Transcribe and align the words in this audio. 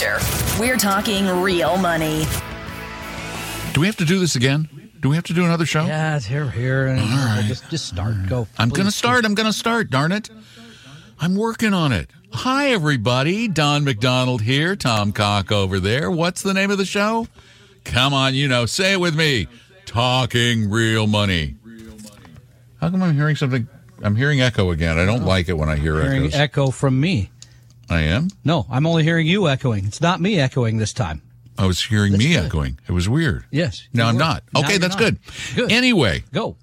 Future. 0.00 0.18
We're 0.58 0.76
talking 0.76 1.26
real 1.42 1.76
money. 1.76 2.24
Do 3.72 3.80
we 3.80 3.86
have 3.86 3.96
to 3.96 4.04
do 4.04 4.18
this 4.18 4.36
again? 4.36 4.68
Do 5.00 5.08
we 5.08 5.16
have 5.16 5.24
to 5.24 5.32
do 5.34 5.44
another 5.44 5.66
show? 5.66 5.86
Yeah, 5.86 6.16
it's 6.16 6.26
here, 6.26 6.50
here, 6.50 6.86
and 6.86 7.00
right. 7.00 7.44
just 7.46 7.68
just 7.70 7.86
start. 7.86 8.14
Go. 8.28 8.46
I'm 8.58 8.68
going 8.68 8.86
to 8.86 8.92
start. 8.92 9.24
I'm 9.24 9.34
going 9.34 9.46
to 9.46 9.52
start. 9.52 9.90
Darn 9.90 10.12
it. 10.12 10.28
I'm 11.18 11.36
working 11.36 11.72
on 11.74 11.92
it. 11.92 12.10
Hi, 12.32 12.70
everybody. 12.70 13.48
Don 13.48 13.84
McDonald 13.84 14.42
here. 14.42 14.76
Tom 14.76 15.12
Cock 15.12 15.52
over 15.52 15.80
there. 15.80 16.10
What's 16.10 16.42
the 16.42 16.54
name 16.54 16.70
of 16.70 16.78
the 16.78 16.84
show? 16.84 17.28
Come 17.84 18.12
on, 18.12 18.34
you 18.34 18.48
know. 18.48 18.66
Say 18.66 18.92
it 18.92 19.00
with 19.00 19.16
me. 19.16 19.48
Talking 19.86 20.70
Real 20.70 21.06
Money. 21.06 21.56
How 22.80 22.90
come 22.90 23.02
I'm 23.02 23.14
hearing 23.14 23.36
something? 23.36 23.68
I'm 24.02 24.16
hearing 24.16 24.40
echo 24.40 24.70
again. 24.70 24.98
I 24.98 25.04
don't 25.04 25.24
like 25.24 25.48
it 25.48 25.54
when 25.54 25.68
I 25.68 25.76
hear 25.76 26.00
Hearing 26.00 26.24
echoes. 26.24 26.34
echo 26.34 26.70
from 26.70 26.98
me. 26.98 27.30
I 27.90 28.02
am. 28.02 28.28
No, 28.44 28.66
I'm 28.70 28.86
only 28.86 29.02
hearing 29.02 29.26
you 29.26 29.48
echoing. 29.48 29.84
It's 29.86 30.00
not 30.00 30.20
me 30.20 30.38
echoing 30.38 30.78
this 30.78 30.92
time. 30.92 31.22
I 31.58 31.66
was 31.66 31.82
hearing 31.82 32.12
me 32.16 32.28
good. 32.34 32.46
echoing. 32.46 32.78
It 32.88 32.92
was 32.92 33.08
weird. 33.08 33.44
Yes. 33.50 33.86
No, 33.92 34.06
I'm 34.06 34.16
not. 34.16 34.44
Now 34.54 34.60
Okay, 34.60 34.78
that's 34.78 34.94
not. 34.94 34.98
good. 35.00 35.18
Good. 35.56 35.72
Anyway, 35.72 36.24
Go. 36.32 36.56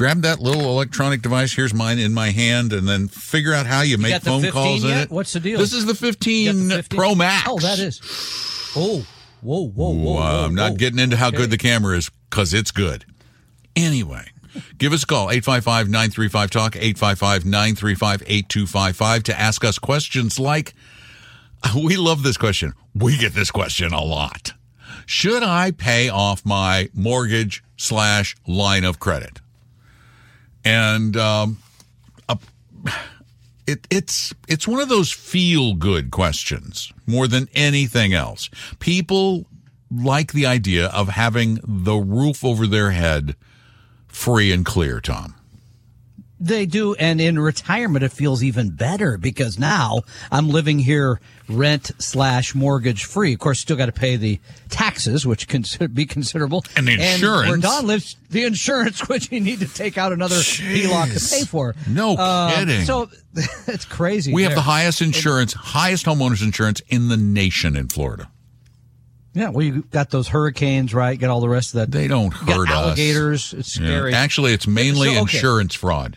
grab 0.00 0.22
that 0.22 0.40
little 0.40 0.62
electronic 0.62 1.20
device. 1.20 1.52
Here's 1.52 1.74
mine 1.74 1.98
in 1.98 2.14
my 2.14 2.30
hand 2.30 2.72
and 2.72 2.88
then 2.88 3.06
figure 3.06 3.52
out 3.52 3.66
how 3.66 3.82
you, 3.82 3.98
make 3.98 4.12
got 4.12 4.22
phone 4.22 4.40
15 4.40 4.50
calls 4.50 4.82
in 4.82 4.96
it. 4.96 5.10
What's 5.10 5.34
the 5.34 5.40
deal? 5.40 5.58
This 5.58 5.74
is 5.74 5.84
the 5.84 5.94
15, 5.94 6.68
the 6.68 6.76
15? 6.76 6.98
Pro 6.98 7.14
Max. 7.14 7.46
Oh, 7.46 7.58
that 7.58 7.78
is. 7.78 8.00
Oh, 8.74 9.04
whoa, 9.42 9.68
whoa, 9.68 9.90
whoa. 9.90 10.14
Whoa, 10.14 10.46
I'm 10.46 10.54
not 10.54 10.70
whoa. 10.70 10.76
getting 10.78 11.00
into 11.00 11.18
how 11.18 11.28
Okay. 11.28 11.36
good 11.36 11.50
the 11.50 11.58
camera 11.58 11.98
is 11.98 12.10
because 12.30 12.54
it's 12.54 12.70
good. 12.70 13.04
Anyway, 13.76 14.28
give 14.78 14.94
us 14.94 15.02
a 15.02 15.06
call, 15.06 15.28
855-935-TALK, 15.28 16.76
855-935-8255 16.76 19.22
to 19.24 19.38
ask 19.38 19.62
us 19.66 19.78
questions 19.78 20.38
like, 20.38 20.72
we 21.76 21.98
love 21.98 22.22
this 22.22 22.38
question. 22.38 22.72
We 22.94 23.18
get 23.18 23.34
this 23.34 23.50
question 23.50 23.92
a 23.92 24.02
lot. 24.02 24.54
Should 25.04 25.42
I 25.42 25.72
pay 25.72 26.08
off 26.08 26.46
my 26.46 26.88
mortgage 26.94 27.62
slash 27.76 28.34
line 28.46 28.84
of 28.84 28.98
credit? 28.98 29.40
And 30.64 31.16
um, 31.16 31.58
it, 33.70 33.86
it's 33.88 34.34
it's 34.48 34.66
one 34.66 34.80
of 34.80 34.88
those 34.88 35.12
feel 35.12 35.74
good 35.74 36.10
questions 36.10 36.92
more 37.06 37.28
than 37.28 37.48
anything 37.54 38.12
else. 38.12 38.50
People 38.80 39.46
like 39.90 40.32
the 40.32 40.46
idea 40.46 40.88
of 40.88 41.08
having 41.08 41.58
the 41.62 41.96
roof 41.96 42.44
over 42.44 42.66
their 42.66 42.90
head 42.90 43.36
free 44.08 44.52
and 44.52 44.64
clear, 44.66 45.00
Tom. 45.00 45.34
They 46.42 46.64
do, 46.64 46.94
and 46.94 47.20
in 47.20 47.38
retirement, 47.38 48.02
it 48.02 48.12
feels 48.12 48.42
even 48.42 48.70
better 48.70 49.18
because 49.18 49.58
now 49.58 50.00
I'm 50.32 50.48
living 50.48 50.78
here 50.78 51.20
rent 51.50 51.90
slash 51.98 52.54
mortgage 52.54 53.04
free. 53.04 53.34
Of 53.34 53.40
course, 53.40 53.60
still 53.60 53.76
got 53.76 53.86
to 53.86 53.92
pay 53.92 54.16
the 54.16 54.40
taxes, 54.70 55.26
which 55.26 55.48
can 55.48 55.64
be 55.92 56.06
considerable, 56.06 56.64
And 56.76 56.88
the 56.88 56.92
insurance. 56.92 57.22
where 57.22 57.34
insurance. 57.56 57.62
Don 57.62 57.86
lives, 57.86 58.16
the 58.30 58.44
insurance, 58.44 59.06
which 59.08 59.30
you 59.30 59.40
need 59.40 59.60
to 59.60 59.68
take 59.68 59.98
out 59.98 60.14
another 60.14 60.36
HELOC 60.36 61.12
to 61.12 61.36
pay 61.40 61.44
for. 61.44 61.74
No 61.86 62.16
Um, 62.16 62.54
kidding. 62.54 62.84
So 62.86 63.10
it's 63.66 63.84
crazy. 63.84 64.32
We 64.32 64.44
have 64.44 64.54
the 64.54 64.62
highest 64.62 65.02
insurance, 65.02 65.52
highest 65.52 66.06
homeowners 66.06 66.42
insurance 66.42 66.80
in 66.88 67.08
the 67.08 67.18
nation 67.18 67.76
in 67.76 67.88
Florida. 67.88 68.30
Yeah, 69.34 69.50
well, 69.50 69.64
you 69.64 69.82
got 69.90 70.10
those 70.10 70.26
hurricanes, 70.28 70.92
right? 70.92 71.18
Got 71.18 71.30
all 71.30 71.40
the 71.40 71.48
rest 71.50 71.74
of 71.74 71.80
that. 71.80 71.90
They 71.92 72.08
don't 72.08 72.32
hurt 72.32 72.68
us. 72.68 72.74
alligators. 72.74 73.52
It's 73.52 73.78
Yeah. 73.78 74.10
Actually, 74.14 74.54
it's 74.54 74.66
mainly 74.66 75.08
So, 75.14 75.22
okay. 75.22 75.36
insurance 75.36 75.74
fraud. 75.74 76.16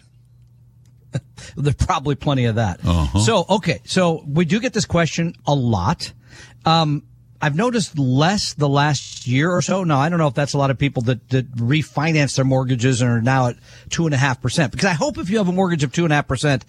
There's 1.56 1.75
probably 1.75 2.16
plenty 2.16 2.46
of 2.46 2.56
that. 2.56 2.79
Uh-huh. 2.85 3.19
So, 3.19 3.46
okay. 3.50 3.81
So 3.85 4.24
we 4.28 4.46
do 4.46 4.59
get 4.59 4.74
this 4.74 4.85
question 4.85 5.35
a 5.46 5.53
lot. 5.53 6.12
Um, 6.66 7.03
I've 7.41 7.56
noticed 7.56 8.00
less 8.00 8.53
the 8.53 8.69
last 8.69 9.28
year 9.28 9.52
or 9.52 9.62
so. 9.62 9.84
Now, 9.84 10.00
I 10.00 10.07
don't 10.07 10.18
know 10.18 10.28
if 10.28 10.34
that's 10.34 10.53
a 10.53 10.57
lot 10.57 10.72
of 10.72 10.78
people 10.78 11.03
that, 11.03 11.28
that 11.29 11.52
refinance 11.56 12.38
their 12.38 12.46
mortgages 12.46 13.02
and 13.02 13.12
are 13.12 13.22
now 13.22 13.50
at 13.50 13.57
two 13.90 14.06
and 14.06 14.13
a 14.13 14.18
half 14.18 14.41
percent. 14.41 14.72
Because 14.72 14.88
I 14.88 14.94
hope 14.94 15.18
if 15.18 15.29
you 15.29 15.40
have 15.40 15.50
a 15.50 15.52
mortgage 15.52 15.84
of 15.84 15.91
two 15.91 16.06
and 16.06 16.13
a 16.13 16.16
half 16.16 16.28
percent, 16.28 16.63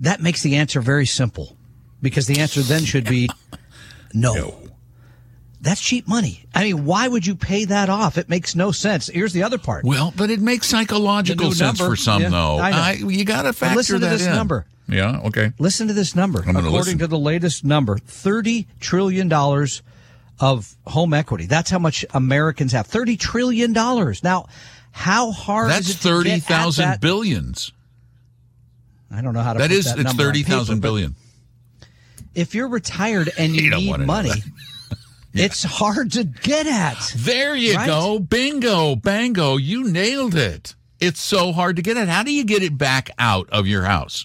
that 0.00 0.20
makes 0.20 0.42
the 0.42 0.56
answer 0.56 0.82
very 0.82 1.06
simple. 1.06 1.56
Because 2.02 2.26
the 2.26 2.40
answer 2.40 2.60
then 2.60 2.84
should 2.84 3.06
be 3.06 3.30
no. 4.14 4.73
That's 5.64 5.80
cheap 5.80 6.06
money. 6.06 6.44
I 6.54 6.64
mean, 6.64 6.84
why 6.84 7.08
would 7.08 7.26
you 7.26 7.34
pay 7.34 7.64
that 7.64 7.88
off? 7.88 8.18
It 8.18 8.28
makes 8.28 8.54
no 8.54 8.70
sense. 8.70 9.08
Here's 9.08 9.32
the 9.32 9.42
other 9.42 9.58
part. 9.58 9.84
Well, 9.84 10.12
but 10.16 10.30
it 10.30 10.40
makes 10.40 10.66
psychological 10.68 11.52
sense 11.52 11.80
number. 11.80 11.92
for 11.92 11.96
some, 11.96 12.22
Yeah, 12.22 12.28
though. 12.28 12.58
I 12.58 12.96
know. 12.96 13.08
you 13.08 13.24
got 13.24 13.42
to 13.42 13.52
factor 13.52 13.76
listen 13.76 14.00
to 14.00 14.06
that 14.06 14.10
this 14.18 14.26
in. 14.26 14.32
number. 14.34 14.66
Yeah. 14.88 15.20
Okay. 15.24 15.52
Listen 15.58 15.88
to 15.88 15.94
this 15.94 16.14
number. 16.14 16.40
According 16.40 16.70
listen. 16.70 16.98
to 16.98 17.06
the 17.06 17.18
latest 17.18 17.64
number, 17.64 17.96
$30 17.96 18.66
trillion 18.80 19.32
of 20.40 20.76
home 20.86 21.14
equity. 21.14 21.46
That's 21.46 21.70
how 21.70 21.78
much 21.78 22.04
Americans 22.12 22.72
have. 22.72 22.86
$30 22.86 23.18
trillion. 23.18 23.72
Now, 23.72 24.46
how 24.92 25.32
hard 25.32 25.70
That's 25.70 25.88
is 25.88 25.94
it 25.96 25.98
to 25.98 26.02
get 26.02 26.08
thirty 26.10 26.40
thousand 26.40 26.84
that? 26.84 27.00
billions. 27.00 27.72
I 29.10 29.22
don't 29.22 29.32
know 29.34 29.40
how 29.42 29.54
to 29.54 29.58
That 29.58 29.70
put 29.70 29.76
is, 29.76 29.86
that 29.86 29.98
it's 29.98 30.12
thirty 30.14 30.42
thousand 30.42 30.80
billion. 30.80 31.14
If 32.34 32.54
you're 32.54 32.68
retired 32.68 33.30
and 33.38 33.54
You 33.56 33.62
you, 33.62 33.70
don't 33.70 33.80
need 33.80 34.06
money, 34.06 34.30
that. 35.34 35.42
it's 35.44 35.62
hard 35.62 36.12
to 36.12 36.24
get 36.24 36.66
at. 36.66 37.12
There 37.16 37.54
you 37.54 37.74
Right? 37.76 37.86
go, 37.86 38.18
bingo, 38.18 38.96
bango. 38.96 39.56
You 39.56 39.84
nailed 39.90 40.34
it. 40.34 40.74
It's 41.00 41.20
so 41.20 41.52
hard 41.52 41.76
to 41.76 41.82
get 41.82 41.96
it. 41.96 42.08
How 42.08 42.22
do 42.22 42.32
you 42.32 42.44
get 42.44 42.62
it 42.62 42.78
back 42.78 43.10
out 43.18 43.48
of 43.50 43.66
your 43.66 43.84
house? 43.84 44.24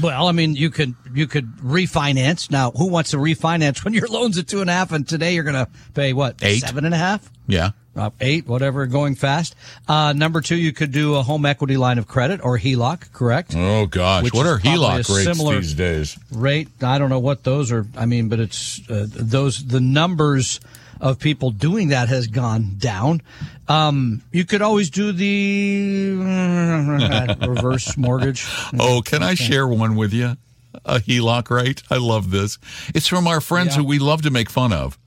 Well, 0.00 0.26
I 0.26 0.32
mean, 0.32 0.54
you 0.56 0.70
could 0.70 0.94
you 1.14 1.26
could 1.26 1.54
refinance. 1.58 2.50
Now, 2.50 2.70
who 2.70 2.86
wants 2.86 3.10
to 3.10 3.18
refinance 3.18 3.84
when 3.84 3.92
your 3.92 4.08
loan's 4.08 4.38
at 4.38 4.48
two 4.48 4.62
and 4.62 4.70
a 4.70 4.72
half, 4.72 4.90
and 4.90 5.06
today 5.06 5.34
you're 5.34 5.44
going 5.44 5.66
to 5.66 5.68
pay 5.92 6.14
what 6.14 6.36
Eight. 6.42 6.60
seven 6.62 6.86
and 6.86 6.94
a 6.94 6.98
half? 6.98 7.30
Yeah. 7.46 7.72
Uh, 7.96 8.10
eight, 8.20 8.46
whatever, 8.46 8.86
going 8.86 9.14
fast. 9.14 9.54
Uh, 9.86 10.12
number 10.14 10.40
two, 10.40 10.56
you 10.56 10.72
could 10.72 10.92
do 10.92 11.14
a 11.16 11.22
home 11.22 11.44
equity 11.46 11.76
line 11.76 11.98
of 11.98 12.08
credit 12.08 12.40
or 12.42 12.58
HELOC, 12.58 13.12
correct? 13.12 13.54
Oh 13.56 13.86
gosh, 13.86 14.22
Which 14.24 14.32
what 14.34 14.46
are 14.46 14.58
HELOC 14.58 14.96
rates 15.14 15.24
similar- 15.24 15.56
these 15.60 15.74
days? 15.74 16.18
Rate, 16.32 16.68
I 16.82 16.98
don't 16.98 17.10
know 17.10 17.18
what 17.18 17.44
those 17.44 17.70
are. 17.72 17.86
I 17.96 18.06
mean, 18.06 18.28
but 18.28 18.40
it's 18.40 18.80
uh, 18.90 19.06
those 19.08 19.64
the 19.66 19.80
numbers 19.80 20.60
of 21.00 21.18
people 21.18 21.50
doing 21.50 21.88
that 21.88 22.08
has 22.08 22.28
gone 22.28 22.76
down. 22.78 23.20
Um, 23.68 24.22
you 24.32 24.44
could 24.44 24.62
always 24.62 24.88
do 24.90 25.12
the 25.12 26.12
reverse 27.46 27.96
mortgage. 27.96 28.46
Oh, 28.78 29.02
can 29.04 29.22
I 29.22 29.34
share 29.34 29.66
one 29.66 29.96
with 29.96 30.12
you? 30.12 30.36
A 30.84 30.98
HELOC 31.00 31.50
rate. 31.50 31.82
I 31.90 31.96
love 31.98 32.30
this. 32.30 32.58
It's 32.94 33.06
from 33.06 33.26
our 33.26 33.40
friends 33.40 33.74
Yeah. 33.76 33.82
who 33.82 33.88
we 33.88 33.98
love 33.98 34.22
to 34.22 34.30
make 34.30 34.48
fun 34.48 34.72
of 34.72 34.98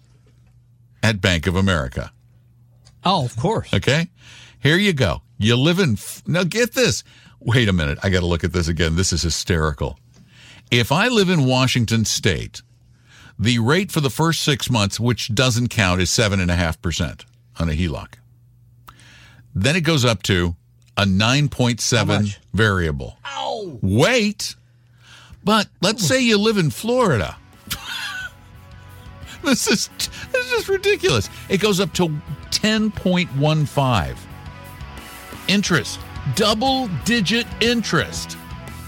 at 1.01 1.21
Bank 1.21 1.47
of 1.47 1.55
America. 1.55 2.11
Oh, 3.05 3.25
of 3.25 3.37
course. 3.37 3.73
Okay. 3.73 4.09
Here 4.61 4.77
you 4.77 4.93
go. 4.93 5.21
You 5.37 5.55
live 5.55 5.79
in, 5.79 5.97
now 6.25 6.43
get 6.43 6.73
this. 6.73 7.03
Wait 7.39 7.69
a 7.69 7.73
minute. 7.73 7.99
I 8.01 8.09
got 8.09 8.21
to 8.21 8.25
look 8.25 8.43
at 8.43 8.53
this 8.53 8.67
again. 8.67 8.95
This 8.95 9.13
is 9.13 9.21
hysterical. 9.21 9.99
If 10.71 10.91
I 10.91 11.07
live 11.09 11.29
in 11.29 11.45
Washington 11.45 12.05
state, 12.05 12.63
the 13.37 13.59
rate 13.59 13.91
for 13.91 14.01
the 14.01 14.09
first 14.09 14.41
six 14.41 14.69
months, 14.69 14.99
which 14.99 15.33
doesn't 15.35 15.67
count, 15.67 16.01
is 16.01 16.09
7.5% 16.09 17.25
on 17.59 17.69
a 17.69 17.73
HELOC. 17.73 18.13
Then 19.53 19.75
it 19.75 19.81
goes 19.81 20.03
up 20.03 20.23
to 20.23 20.55
a 20.97 21.03
9.7 21.03 22.37
variable. 22.53 23.17
Ow. 23.25 23.79
Wait. 23.81 24.55
But 25.43 25.67
let's 25.81 26.05
say 26.05 26.21
you 26.21 26.37
live 26.37 26.57
in 26.57 26.71
Florida. 26.71 27.37
this 29.55 29.67
is 29.67 29.89
this 30.31 30.51
is 30.53 30.67
ridiculous. 30.67 31.29
It 31.49 31.59
goes 31.59 31.79
up 31.79 31.93
to 31.93 32.07
10.15. 32.49 34.17
Interest, 35.47 35.99
double 36.35 36.87
digit 37.05 37.45
interest. 37.61 38.37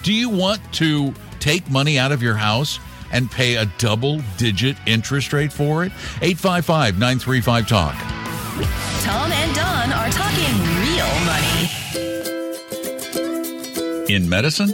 Do 0.01 0.12
you 0.12 0.30
want 0.30 0.62
to 0.74 1.13
take 1.39 1.69
money 1.69 2.00
out 2.00 2.12
of 2.12 2.24
your 2.24 2.33
house 2.33 2.80
and 3.12 3.30
pay 3.30 3.57
a 3.57 3.68
double 3.77 4.21
digit 4.38 4.75
interest 4.88 5.31
rate 5.31 5.54
for 5.54 5.83
it? 5.83 5.92
855 6.21 6.98
935 6.98 7.68
Talk. 7.68 7.95
Tom 9.04 9.31
and 9.31 9.56
Don 9.56 9.94
are 9.94 10.09
talking 10.09 10.56
real 10.81 11.06
money. 11.25 11.69
In 14.12 14.27
medicine, 14.27 14.74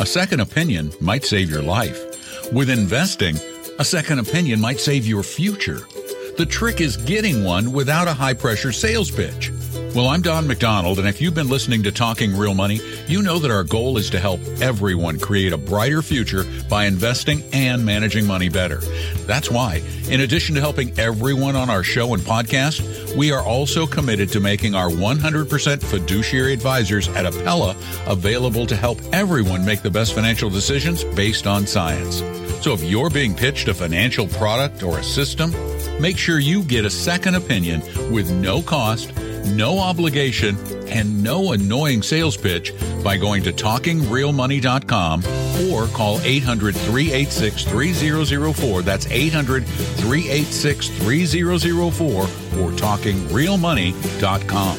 a 0.00 0.06
second 0.06 0.40
opinion 0.40 0.90
might 1.00 1.24
save 1.24 1.48
your 1.48 1.62
life. 1.62 2.06
With 2.52 2.68
investing, 2.68 3.36
a 3.80 3.84
second 3.84 4.18
opinion 4.18 4.60
might 4.60 4.78
save 4.78 5.06
your 5.06 5.22
future. 5.22 5.88
The 6.36 6.44
trick 6.44 6.82
is 6.82 6.98
getting 6.98 7.44
one 7.44 7.72
without 7.72 8.08
a 8.08 8.12
high 8.12 8.34
pressure 8.34 8.72
sales 8.72 9.10
pitch. 9.10 9.50
Well, 9.94 10.06
I'm 10.06 10.20
Don 10.20 10.46
McDonald, 10.46 10.98
and 10.98 11.08
if 11.08 11.18
you've 11.18 11.34
been 11.34 11.48
listening 11.48 11.82
to 11.84 11.90
Talking 11.90 12.36
Real 12.36 12.52
Money, 12.52 12.78
you 13.06 13.22
know 13.22 13.38
that 13.38 13.50
our 13.50 13.64
goal 13.64 13.96
is 13.96 14.10
to 14.10 14.20
help 14.20 14.38
everyone 14.60 15.18
create 15.18 15.54
a 15.54 15.58
brighter 15.58 16.02
future 16.02 16.44
by 16.68 16.84
investing 16.84 17.42
and 17.54 17.82
managing 17.82 18.26
money 18.26 18.50
better. 18.50 18.80
That's 19.24 19.50
why, 19.50 19.82
in 20.10 20.20
addition 20.20 20.56
to 20.56 20.60
helping 20.60 20.96
everyone 20.98 21.56
on 21.56 21.70
our 21.70 21.82
show 21.82 22.12
and 22.12 22.22
podcast, 22.22 23.16
we 23.16 23.32
are 23.32 23.42
also 23.42 23.86
committed 23.86 24.28
to 24.32 24.40
making 24.40 24.74
our 24.74 24.90
100% 24.90 25.82
fiduciary 25.82 26.52
advisors 26.52 27.08
at 27.08 27.24
Apella 27.24 27.74
available 28.06 28.66
to 28.66 28.76
help 28.76 29.00
everyone 29.14 29.64
make 29.64 29.80
the 29.80 29.90
best 29.90 30.12
financial 30.12 30.50
decisions 30.50 31.02
based 31.02 31.46
on 31.46 31.66
science. 31.66 32.20
So 32.60 32.74
if 32.74 32.82
you're 32.82 33.10
being 33.10 33.34
pitched 33.34 33.68
a 33.68 33.74
financial 33.74 34.26
product 34.26 34.82
or 34.82 34.98
a 34.98 35.02
system, 35.02 35.52
make 36.00 36.18
sure 36.18 36.38
you 36.38 36.62
get 36.62 36.84
a 36.84 36.90
second 36.90 37.34
opinion 37.34 37.80
with 38.12 38.30
no 38.30 38.62
cost 38.62 39.12
no 39.44 39.78
obligation, 39.78 40.56
and 40.88 41.22
no 41.22 41.52
annoying 41.52 42.02
sales 42.02 42.36
pitch 42.36 42.74
by 43.02 43.16
going 43.16 43.42
to 43.44 43.52
talkingrealmoney.com 43.52 45.24
or 45.70 45.86
call 45.88 46.20
800 46.20 46.74
386 46.74 47.64
3004. 47.64 48.82
That's 48.82 49.06
800 49.06 49.66
386 49.66 50.88
3004 50.88 52.22
or 52.22 52.26
talkingrealmoney.com. 52.26 54.76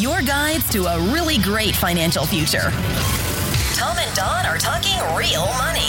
Your 0.00 0.22
guides 0.22 0.70
to 0.72 0.86
a 0.86 0.98
really 1.12 1.38
great 1.38 1.74
financial 1.74 2.24
future. 2.24 2.70
Talking 4.60 4.98
real 5.16 5.46
money. 5.46 5.88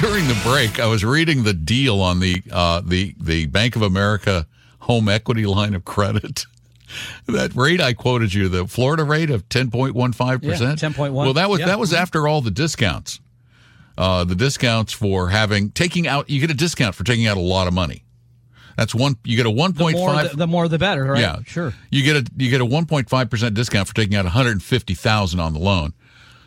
During 0.00 0.26
the 0.26 0.38
break, 0.42 0.80
I 0.80 0.86
was 0.86 1.04
reading 1.04 1.44
the 1.44 1.54
deal 1.54 2.00
on 2.00 2.18
the 2.18 2.42
uh, 2.50 2.82
the 2.84 3.14
the 3.20 3.46
Bank 3.46 3.76
of 3.76 3.82
America 3.82 4.46
home 4.80 5.08
equity 5.08 5.46
line 5.46 5.74
of 5.74 5.84
credit. 5.84 6.46
that 7.26 7.54
rate 7.54 7.80
I 7.80 7.92
quoted 7.92 8.34
you, 8.34 8.48
the 8.48 8.66
Florida 8.66 9.04
rate 9.04 9.30
of 9.30 9.48
ten 9.48 9.70
point 9.70 9.94
one 9.94 10.12
five 10.12 10.42
percent, 10.42 10.80
ten 10.80 10.92
point 10.92 11.14
one. 11.14 11.26
Well, 11.26 11.34
that 11.34 11.48
was 11.48 11.60
that 11.60 11.78
was 11.78 11.92
after 11.92 12.26
all 12.26 12.40
the 12.40 12.50
discounts. 12.50 13.20
Uh, 13.96 14.24
the 14.24 14.34
discounts 14.34 14.92
for 14.92 15.28
having 15.28 15.70
taking 15.70 16.08
out, 16.08 16.28
you 16.28 16.40
get 16.40 16.50
a 16.50 16.54
discount 16.54 16.96
for 16.96 17.04
taking 17.04 17.28
out 17.28 17.36
a 17.36 17.40
lot 17.40 17.68
of 17.68 17.74
money. 17.74 18.04
That's 18.76 18.92
one. 18.92 19.16
You 19.22 19.36
get 19.36 19.46
a 19.46 19.50
one 19.50 19.72
point 19.72 19.96
five. 19.96 20.32
The, 20.32 20.36
the 20.38 20.46
more, 20.48 20.66
the 20.66 20.78
better, 20.78 21.04
right? 21.04 21.20
Yeah, 21.20 21.38
sure. 21.46 21.72
You 21.92 22.02
get 22.02 22.16
a 22.16 22.32
you 22.36 22.50
get 22.50 22.60
a 22.60 22.64
one 22.64 22.86
point 22.86 23.08
five 23.08 23.30
percent 23.30 23.54
discount 23.54 23.86
for 23.86 23.94
taking 23.94 24.16
out 24.16 24.24
one 24.24 24.32
hundred 24.32 24.60
fifty 24.64 24.94
thousand 24.94 25.38
on 25.38 25.52
the 25.52 25.60
loan. 25.60 25.94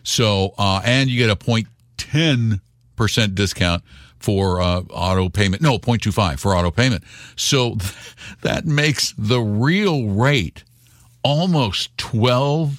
So, 0.08 0.54
uh, 0.58 0.82
and 0.86 1.10
you 1.10 1.18
get 1.18 1.30
a 1.30 1.36
0.10 1.36 2.62
percent 2.96 3.36
discount 3.36 3.84
for 4.20 4.62
uh, 4.62 4.82
auto 4.90 5.28
payment. 5.28 5.62
No, 5.62 5.78
0.25 5.78 6.40
for 6.40 6.56
auto 6.56 6.72
payment. 6.72 7.04
So 7.36 7.76
th- 7.76 7.94
that 8.42 8.66
makes 8.66 9.14
the 9.18 9.42
real 9.42 10.08
rate 10.08 10.64
almost 11.24 11.96
12%. 11.98 12.78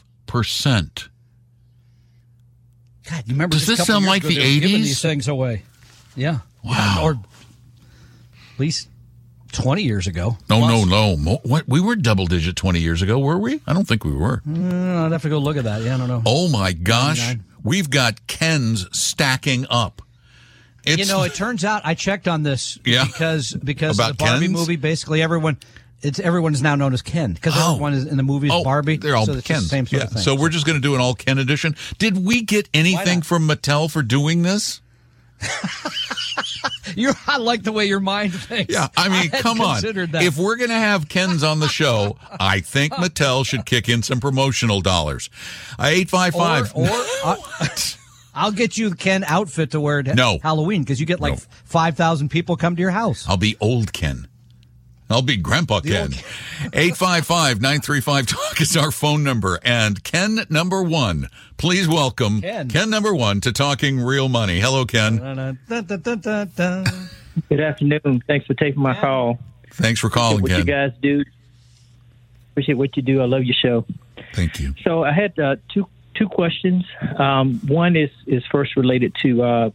God, 3.10 3.22
you 3.26 3.34
remember 3.34 3.56
Does 3.56 3.66
this 3.66 3.86
sound 3.86 4.06
like 4.06 4.22
the 4.22 4.36
80s? 4.36 4.60
Giving 4.60 4.76
these 4.82 5.02
things 5.02 5.28
away. 5.28 5.64
Yeah. 6.16 6.38
Wow. 6.64 7.00
Or 7.02 7.10
at 7.12 8.58
least 8.58 8.88
20 9.52 9.82
years 9.82 10.06
ago. 10.06 10.36
No, 10.48 10.58
Plus. 10.58 10.86
no, 10.86 11.14
no. 11.14 11.40
What? 11.42 11.68
We 11.68 11.80
were 11.80 11.96
double 11.96 12.26
digit 12.26 12.56
20 12.56 12.80
years 12.80 13.02
ago, 13.02 13.18
were 13.18 13.38
we? 13.38 13.60
I 13.66 13.72
don't 13.72 13.86
think 13.86 14.04
we 14.04 14.12
were. 14.12 14.42
Mm, 14.48 15.06
I'd 15.06 15.12
have 15.12 15.22
to 15.22 15.28
go 15.28 15.38
look 15.38 15.56
at 15.56 15.64
that. 15.64 15.82
Yeah, 15.82 15.94
I 15.94 15.98
don't 15.98 16.08
know. 16.08 16.22
Oh 16.26 16.48
my 16.48 16.72
gosh. 16.72 17.18
99. 17.18 17.44
We've 17.64 17.90
got 17.90 18.26
Ken's 18.26 18.88
stacking 18.98 19.66
up. 19.68 20.02
It's, 20.84 20.98
you 20.98 21.06
know, 21.06 21.22
it 21.22 21.34
turns 21.34 21.64
out 21.64 21.82
I 21.84 21.94
checked 21.94 22.28
on 22.28 22.42
this 22.42 22.78
yeah. 22.84 23.04
because 23.04 23.52
because 23.52 23.96
the 23.96 24.14
Barbie 24.18 24.46
Ken's? 24.46 24.52
movie, 24.52 24.76
basically 24.76 25.22
everyone 25.22 25.58
it's 26.00 26.20
everyone 26.20 26.54
is 26.54 26.62
now 26.62 26.76
known 26.76 26.92
as 26.92 27.02
Ken 27.02 27.32
because 27.32 27.54
oh. 27.56 27.72
everyone 27.72 27.94
is 27.94 28.06
in 28.06 28.16
the 28.16 28.22
movie 28.22 28.48
oh, 28.50 28.62
Barbie. 28.62 28.96
They're 28.96 29.16
all 29.16 29.26
so 29.26 29.40
Ken. 29.40 29.60
same 29.60 29.86
sort 29.86 30.00
yeah. 30.00 30.06
of 30.06 30.12
thing. 30.12 30.22
So 30.22 30.34
we're 30.34 30.48
just 30.48 30.66
going 30.66 30.80
to 30.80 30.82
do 30.82 30.94
an 30.94 31.00
all 31.00 31.14
Ken 31.14 31.38
edition. 31.38 31.74
Did 31.98 32.24
we 32.24 32.42
get 32.42 32.68
anything 32.72 33.22
from 33.22 33.48
Mattel 33.48 33.90
for 33.90 34.02
doing 34.02 34.42
this? 34.42 34.80
you 36.96 37.12
I 37.26 37.38
like 37.38 37.62
the 37.62 37.72
way 37.72 37.86
your 37.86 38.00
mind 38.00 38.34
thinks. 38.34 38.72
Yeah, 38.72 38.88
I 38.96 39.08
mean, 39.08 39.30
I 39.32 39.40
come 39.40 39.60
on. 39.60 39.80
That. 39.82 40.22
If 40.22 40.36
we're 40.38 40.56
going 40.56 40.70
to 40.70 40.76
have 40.76 41.08
Kens 41.08 41.42
on 41.42 41.60
the 41.60 41.68
show, 41.68 42.16
I 42.40 42.60
think 42.60 42.92
Mattel 42.94 43.46
should 43.46 43.66
kick 43.66 43.88
in 43.88 44.02
some 44.02 44.20
promotional 44.20 44.80
dollars. 44.80 45.30
Uh, 45.78 45.86
eight 45.86 46.10
five 46.10 46.34
five. 46.34 46.72
Or, 46.74 46.88
or 46.88 46.88
uh, 47.24 47.36
I'll 48.34 48.52
get 48.52 48.76
you 48.78 48.94
Ken 48.94 49.24
outfit 49.24 49.72
to 49.72 49.80
wear 49.80 49.98
at 49.98 50.14
no. 50.14 50.38
Halloween 50.42 50.82
because 50.82 51.00
you 51.00 51.06
get 51.06 51.18
like 51.20 51.34
no. 51.34 51.40
5,000 51.64 52.28
people 52.28 52.56
come 52.56 52.76
to 52.76 52.80
your 52.80 52.92
house. 52.92 53.28
I'll 53.28 53.36
be 53.36 53.56
old 53.60 53.92
Ken. 53.92 54.28
I'll 55.10 55.22
be 55.22 55.36
Grandpa 55.36 55.80
Ken. 55.80 56.12
855 56.72 57.60
935 57.60 58.26
Talk 58.26 58.60
is 58.60 58.76
our 58.76 58.90
phone 58.90 59.24
number. 59.24 59.58
And 59.64 60.02
Ken 60.04 60.40
number 60.50 60.82
one, 60.82 61.28
please 61.56 61.88
welcome 61.88 62.42
Ken, 62.42 62.68
Ken 62.68 62.90
number 62.90 63.14
one 63.14 63.40
to 63.42 63.52
Talking 63.52 64.00
Real 64.00 64.28
Money. 64.28 64.60
Hello, 64.60 64.84
Ken. 64.84 65.16
Good 67.48 67.60
afternoon. 67.60 68.22
Thanks 68.26 68.46
for 68.46 68.54
taking 68.54 68.82
my 68.82 68.94
call. 68.94 69.38
Thanks 69.72 70.00
for 70.00 70.10
calling, 70.10 70.42
what 70.42 70.50
Ken. 70.50 70.58
you 70.60 70.64
guys 70.64 70.92
do. 71.00 71.24
Appreciate 72.52 72.74
what 72.74 72.96
you 72.96 73.02
do. 73.02 73.22
I 73.22 73.26
love 73.26 73.44
your 73.44 73.54
show. 73.54 73.86
Thank 74.34 74.60
you. 74.60 74.74
So 74.82 75.04
I 75.04 75.12
had 75.12 75.38
uh, 75.38 75.56
two 75.72 75.86
two 76.14 76.28
questions. 76.28 76.84
Um, 77.16 77.60
one 77.66 77.96
is 77.96 78.10
is 78.26 78.44
first 78.50 78.76
related 78.76 79.14
to 79.22 79.42
uh, 79.42 79.70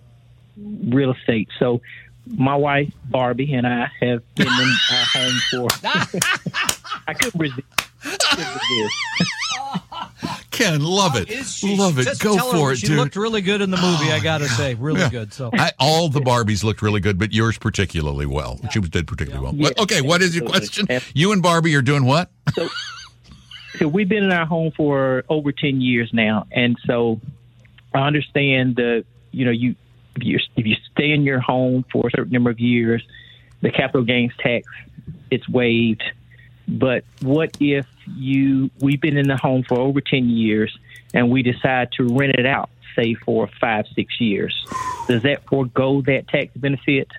real 0.57 1.13
estate. 1.13 1.49
So 1.57 1.81
my 2.27 2.55
wife 2.55 2.91
Barbie 3.09 3.53
and 3.53 3.67
I 3.67 3.91
have 3.99 4.35
been 4.35 4.47
in 4.47 4.75
our 4.91 5.05
home 5.13 5.39
for. 5.51 5.67
I 7.07 7.13
couldn't 7.13 7.39
resist. 7.39 7.67
Ken, 10.51 10.81
love 10.81 11.15
it, 11.15 11.29
love 11.63 11.97
it. 11.97 12.03
Just 12.03 12.21
Go 12.21 12.37
for 12.37 12.67
her, 12.67 12.73
it, 12.73 12.77
she 12.77 12.87
dude. 12.87 12.97
looked 12.97 13.15
really 13.15 13.41
good 13.41 13.61
in 13.61 13.71
the 13.71 13.77
movie. 13.77 14.11
Oh, 14.11 14.15
I 14.15 14.19
gotta 14.19 14.45
yeah. 14.45 14.51
say, 14.51 14.73
really 14.75 15.01
yeah. 15.01 15.09
good. 15.09 15.33
So 15.33 15.49
I, 15.53 15.71
all 15.79 16.09
the 16.09 16.19
Barbies 16.19 16.63
looked 16.63 16.81
really 16.81 16.99
good, 16.99 17.17
but 17.17 17.33
yours 17.33 17.57
particularly 17.57 18.25
well. 18.25 18.59
She 18.71 18.79
did 18.79 19.07
particularly 19.07 19.43
well. 19.43 19.55
Yeah. 19.55 19.69
okay, 19.79 20.01
what 20.01 20.21
is 20.21 20.35
your 20.35 20.47
question? 20.47 20.87
You 21.15 21.31
and 21.31 21.41
Barbie 21.41 21.75
are 21.75 21.81
doing 21.81 22.05
what? 22.05 22.29
So, 22.53 22.69
so 23.79 23.87
we've 23.87 24.07
been 24.07 24.23
in 24.23 24.31
our 24.31 24.45
home 24.45 24.71
for 24.77 25.23
over 25.27 25.51
ten 25.51 25.81
years 25.81 26.11
now, 26.13 26.45
and 26.51 26.77
so 26.85 27.19
I 27.93 28.05
understand 28.05 28.75
the 28.75 29.05
you 29.31 29.45
know 29.45 29.51
you 29.51 29.75
if 30.15 30.23
you 30.23 30.39
if 30.55 30.65
you 30.65 30.75
stay 30.91 31.11
in 31.11 31.23
your 31.23 31.39
home 31.39 31.85
for 31.91 32.07
a 32.07 32.11
certain 32.11 32.31
number 32.31 32.49
of 32.49 32.59
years, 32.59 33.03
the 33.61 33.71
capital 33.71 34.03
gains 34.03 34.31
tax 34.39 34.67
it's 35.31 35.47
waived. 35.49 36.03
But 36.67 37.03
what 37.21 37.57
if 37.59 37.87
you 38.07 38.69
we've 38.79 39.01
been 39.01 39.17
in 39.17 39.27
the 39.27 39.37
home 39.37 39.63
for 39.63 39.79
over 39.79 39.99
ten 39.99 40.29
years 40.29 40.75
and 41.13 41.29
we 41.29 41.43
decide 41.43 41.91
to 41.93 42.07
rent 42.07 42.35
it 42.37 42.45
out, 42.45 42.69
say 42.95 43.15
for 43.15 43.49
five 43.59 43.85
six 43.95 44.19
years? 44.19 44.55
Does 45.07 45.23
that 45.23 45.43
forego 45.45 46.01
that 46.03 46.27
tax 46.29 46.55
benefit? 46.55 47.09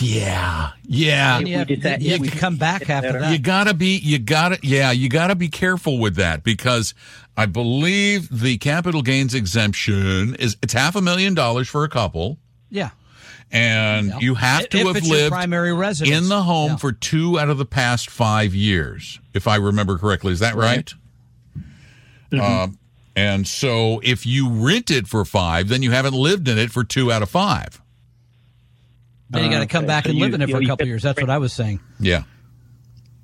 Yeah, 0.00 0.70
yeah. 0.84 1.38
And 1.38 1.48
you, 1.48 1.58
have, 1.58 1.66
decide, 1.66 2.02
you, 2.02 2.16
you 2.16 2.30
come 2.30 2.56
back 2.56 2.88
after 2.88 3.18
that. 3.18 3.32
You 3.32 3.38
gotta 3.38 3.74
be, 3.74 3.98
you 3.98 4.18
gotta, 4.18 4.58
yeah, 4.62 4.90
you 4.90 5.08
gotta 5.08 5.34
be 5.34 5.48
careful 5.48 5.98
with 5.98 6.16
that 6.16 6.44
because 6.44 6.94
I 7.36 7.46
believe 7.46 8.28
the 8.30 8.58
capital 8.58 9.02
gains 9.02 9.34
exemption 9.34 10.34
is 10.36 10.56
it's 10.62 10.72
half 10.74 10.96
a 10.96 11.00
million 11.00 11.34
dollars 11.34 11.68
for 11.68 11.84
a 11.84 11.88
couple. 11.88 12.38
Yeah. 12.70 12.90
and 13.54 14.06
Yeah. 14.08 14.18
you 14.20 14.34
have 14.36 14.68
to 14.70 14.78
If 14.78 14.94
have 14.96 15.06
lived 15.06 15.30
primary 15.32 15.74
residence. 15.74 16.16
in 16.16 16.28
the 16.30 16.42
home 16.42 16.70
Yeah. 16.72 16.76
for 16.76 16.92
two 16.92 17.38
out 17.38 17.50
of 17.50 17.58
the 17.58 17.66
past 17.66 18.08
five 18.08 18.54
years, 18.54 19.20
if 19.34 19.46
I 19.46 19.56
remember 19.56 19.98
correctly. 19.98 20.32
Is 20.32 20.38
that 20.40 20.54
right? 20.54 20.92
Mm-hmm. 22.30 22.40
Um, 22.40 22.78
and 23.14 23.46
so, 23.46 24.00
if 24.02 24.24
you 24.24 24.48
rent 24.48 24.90
it 24.90 25.06
for 25.06 25.24
five, 25.26 25.68
then 25.68 25.82
you 25.82 25.90
haven't 25.90 26.14
lived 26.14 26.48
in 26.48 26.56
it 26.56 26.70
for 26.70 26.82
two 26.82 27.12
out 27.12 27.20
of 27.22 27.28
five. 27.28 27.82
Then 29.28 29.44
you 29.44 29.50
got 29.50 29.60
to 29.60 29.66
come 29.66 29.84
Okay, 29.84 29.86
back 29.88 30.04
so 30.04 30.10
and 30.10 30.18
you- 30.18 30.24
live 30.24 30.32
in 30.34 30.40
it 30.40 30.48
you- 30.48 30.54
for 30.56 30.62
a 30.62 30.66
couple 30.66 30.86
years. 30.86 31.02
That's 31.02 31.20
what 31.20 31.28
I 31.30 31.36
was 31.38 31.52
saying. 31.52 31.80
Yeah. 32.00 32.22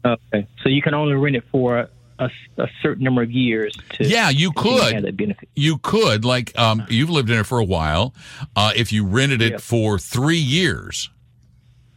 Okay, 0.05 0.47
so 0.63 0.69
you 0.69 0.83
can 0.83 0.93
only 0.93 1.15
rent 1.15 1.37
it 1.37 1.45
for 1.51 1.89
a, 2.19 2.31
a 2.59 2.69
certain 2.83 3.05
number 3.05 3.23
of 3.23 3.31
years. 3.31 3.77
To 3.95 4.05
Yeah, 4.05 4.31
you 4.31 4.53
could. 4.53 5.05
that 5.05 5.17
benefit. 5.17 5.49
You 5.55 5.79
could, 5.79 6.25
like, 6.25 6.57
um, 6.59 6.85
you've 6.89 7.11
lived 7.11 7.31
in 7.31 7.39
it 7.39 7.47
for 7.47 7.59
a 7.59 7.65
while. 7.65 8.15
Uh, 8.57 8.73
if 8.77 8.93
you 8.93 9.05
rented 9.07 9.41
it 9.43 9.53
Yep. 9.53 9.61
for 9.61 9.99
three 9.99 10.39
years, 10.39 11.11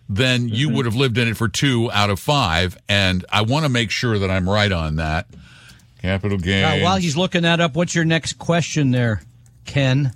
then 0.10 0.50
you 0.50 0.68
Mm-hmm. 0.68 0.76
would 0.78 0.86
have 0.86 0.96
lived 0.96 1.18
in 1.18 1.28
it 1.28 1.38
for 1.38 1.48
two 1.48 1.92
out 1.92 2.10
of 2.10 2.20
five. 2.20 2.78
And 2.90 3.26
I 3.32 3.42
want 3.44 3.64
to 3.66 3.70
make 3.70 3.92
sure 3.92 4.20
that 4.20 4.30
I'm 4.30 4.50
right 4.50 4.72
on 4.72 4.98
that. 4.98 5.28
Capital 6.02 6.38
Uh, 6.38 6.42
gains. 6.42 6.84
while 6.84 6.98
he's 6.98 7.16
looking 7.16 7.44
that 7.44 7.60
up, 7.60 7.76
what's 7.76 7.94
your 7.96 8.06
next 8.06 8.38
question 8.40 8.92
there, 8.92 9.22
Ken? 9.66 10.12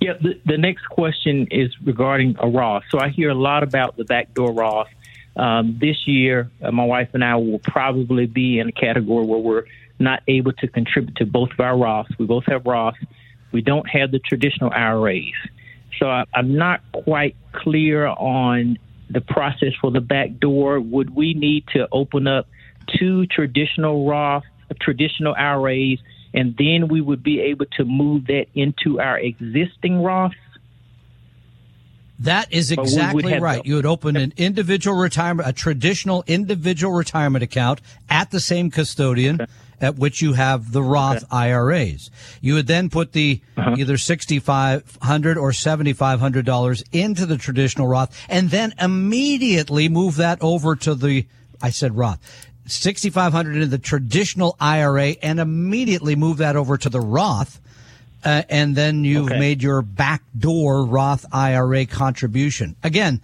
Yeah, 0.00 0.14
the, 0.20 0.38
the 0.44 0.58
next 0.58 0.84
question 0.86 1.46
is 1.52 1.70
regarding 1.84 2.34
a 2.40 2.48
Roth. 2.48 2.82
So 2.90 2.98
I 2.98 3.08
hear 3.10 3.30
a 3.30 3.34
lot 3.34 3.62
about 3.62 3.96
the 3.96 4.04
backdoor 4.04 4.52
Roth. 4.52 4.88
Um, 5.36 5.78
this 5.80 6.06
year, 6.06 6.50
uh, 6.62 6.72
my 6.72 6.84
wife 6.84 7.10
and 7.12 7.22
I 7.22 7.36
will 7.36 7.58
probably 7.58 8.26
be 8.26 8.58
in 8.58 8.68
a 8.68 8.72
category 8.72 9.26
where 9.26 9.38
we're 9.38 9.64
not 9.98 10.22
able 10.28 10.52
to 10.54 10.68
contribute 10.68 11.16
to 11.16 11.26
both 11.26 11.50
of 11.52 11.60
our 11.60 11.74
Roths. 11.74 12.18
We 12.18 12.26
both 12.26 12.44
have 12.46 12.62
Roths. 12.62 13.04
We 13.52 13.60
don't 13.60 13.88
have 13.88 14.10
the 14.10 14.18
traditional 14.18 14.70
IRAs. 14.70 15.34
So 15.98 16.08
I, 16.08 16.24
I'm 16.34 16.56
not 16.56 16.80
quite 16.92 17.36
clear 17.52 18.06
on 18.06 18.78
the 19.08 19.20
process 19.20 19.72
for 19.80 19.90
the 19.90 20.00
backdoor. 20.00 20.80
Would 20.80 21.14
we 21.14 21.34
need 21.34 21.64
to 21.74 21.88
open 21.92 22.26
up 22.26 22.48
two 22.98 23.26
traditional 23.26 24.06
Roth, 24.06 24.44
traditional 24.80 25.34
IRAs, 25.34 25.98
and 26.34 26.54
then 26.58 26.88
we 26.88 27.00
would 27.00 27.22
be 27.22 27.40
able 27.40 27.66
to 27.76 27.84
move 27.84 28.26
that 28.26 28.46
into 28.54 29.00
our 29.00 29.18
existing 29.18 30.02
Roth? 30.02 30.32
That 32.18 32.52
is 32.52 32.70
But 32.70 32.78
we 32.78 32.82
would 32.82 32.88
exactly 32.92 33.38
right. 33.38 33.62
the- 33.62 33.68
You 33.68 33.74
would 33.76 33.86
open 33.86 34.16
an 34.16 34.32
individual 34.36 34.96
retirement, 34.96 35.48
a 35.48 35.52
traditional 35.52 36.24
individual 36.26 36.92
retirement 36.94 37.42
account 37.44 37.80
at 38.08 38.30
the 38.30 38.40
same 38.40 38.70
custodian 38.70 39.46
at 39.82 39.96
which 39.96 40.22
you 40.22 40.32
have 40.32 40.72
the 40.72 40.82
Roth 40.82 41.24
IRAs. 41.30 42.10
You 42.40 42.54
would 42.54 42.66
then 42.66 42.88
put 42.88 43.12
the 43.12 43.42
Uh-huh. 43.58 43.74
either 43.76 43.98
sixty 43.98 44.38
five 44.38 44.96
hundred 45.02 45.36
or 45.36 45.52
seventy 45.52 45.92
five 45.92 46.18
hundred 46.20 46.46
dollars 46.46 46.82
into 46.92 47.26
the 47.26 47.36
traditional 47.36 47.86
Roth, 47.86 48.10
and 48.30 48.48
then 48.50 48.72
immediately 48.80 49.88
move 49.90 50.16
that 50.16 50.38
over 50.40 50.74
to 50.76 50.94
the. 50.94 51.26
I 51.60 51.68
said 51.70 51.96
Roth. 51.96 52.18
6500 52.68 53.54
into 53.54 53.66
the 53.68 53.78
traditional 53.78 54.56
IRA 54.58 55.14
and 55.22 55.38
immediately 55.38 56.16
move 56.16 56.38
that 56.38 56.56
over 56.56 56.76
to 56.76 56.88
the 56.88 57.00
Roth 57.00 57.60
uh, 58.24 58.42
and 58.48 58.74
then 58.76 59.04
you've 59.04 59.26
Okay. 59.26 59.38
made 59.38 59.62
your 59.62 59.82
backdoor 59.82 60.84
Roth 60.86 61.24
IRA 61.32 61.86
contribution. 61.86 62.76
Again, 62.82 63.20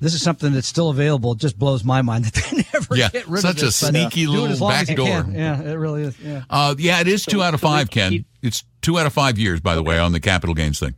this 0.00 0.14
is 0.14 0.22
something 0.22 0.52
that's 0.52 0.66
still 0.66 0.90
available. 0.90 1.32
It 1.32 1.38
just 1.38 1.58
blows 1.58 1.84
my 1.84 2.02
mind 2.02 2.24
that 2.26 2.34
they 2.34 2.64
never 2.72 2.96
Yeah, 2.96 3.08
get 3.10 3.28
rid 3.28 3.40
such 3.42 3.56
of 3.58 3.62
a 3.62 3.66
this. 3.66 3.80
but, 3.80 3.88
uh, 3.88 3.90
sneaky 4.10 4.24
do 4.26 4.30
it 4.30 4.34
little 4.34 4.48
as 4.48 4.60
long 4.60 4.72
as 4.72 4.88
you 4.90 4.96
backdoor. 4.96 5.32
Yeah, 5.32 5.60
it 5.62 5.74
really 5.74 6.02
is. 6.02 6.18
Yeah. 6.20 6.42
Uh, 6.50 6.74
yeah, 6.78 7.00
it 7.00 7.08
is 7.08 7.24
two 7.24 7.42
out 7.42 7.54
of 7.54 7.60
so 7.60 7.66
five, 7.68 7.90
Ken. 7.90 8.10
keep- 8.10 8.26
It's 8.42 8.64
two 8.82 8.98
out 8.98 9.06
of 9.06 9.12
five 9.12 9.38
years, 9.38 9.60
by 9.60 9.74
the 9.76 9.82
way, 9.82 9.98
on 9.98 10.12
the 10.12 10.20
capital 10.20 10.54
gains 10.54 10.80
thing. 10.80 10.94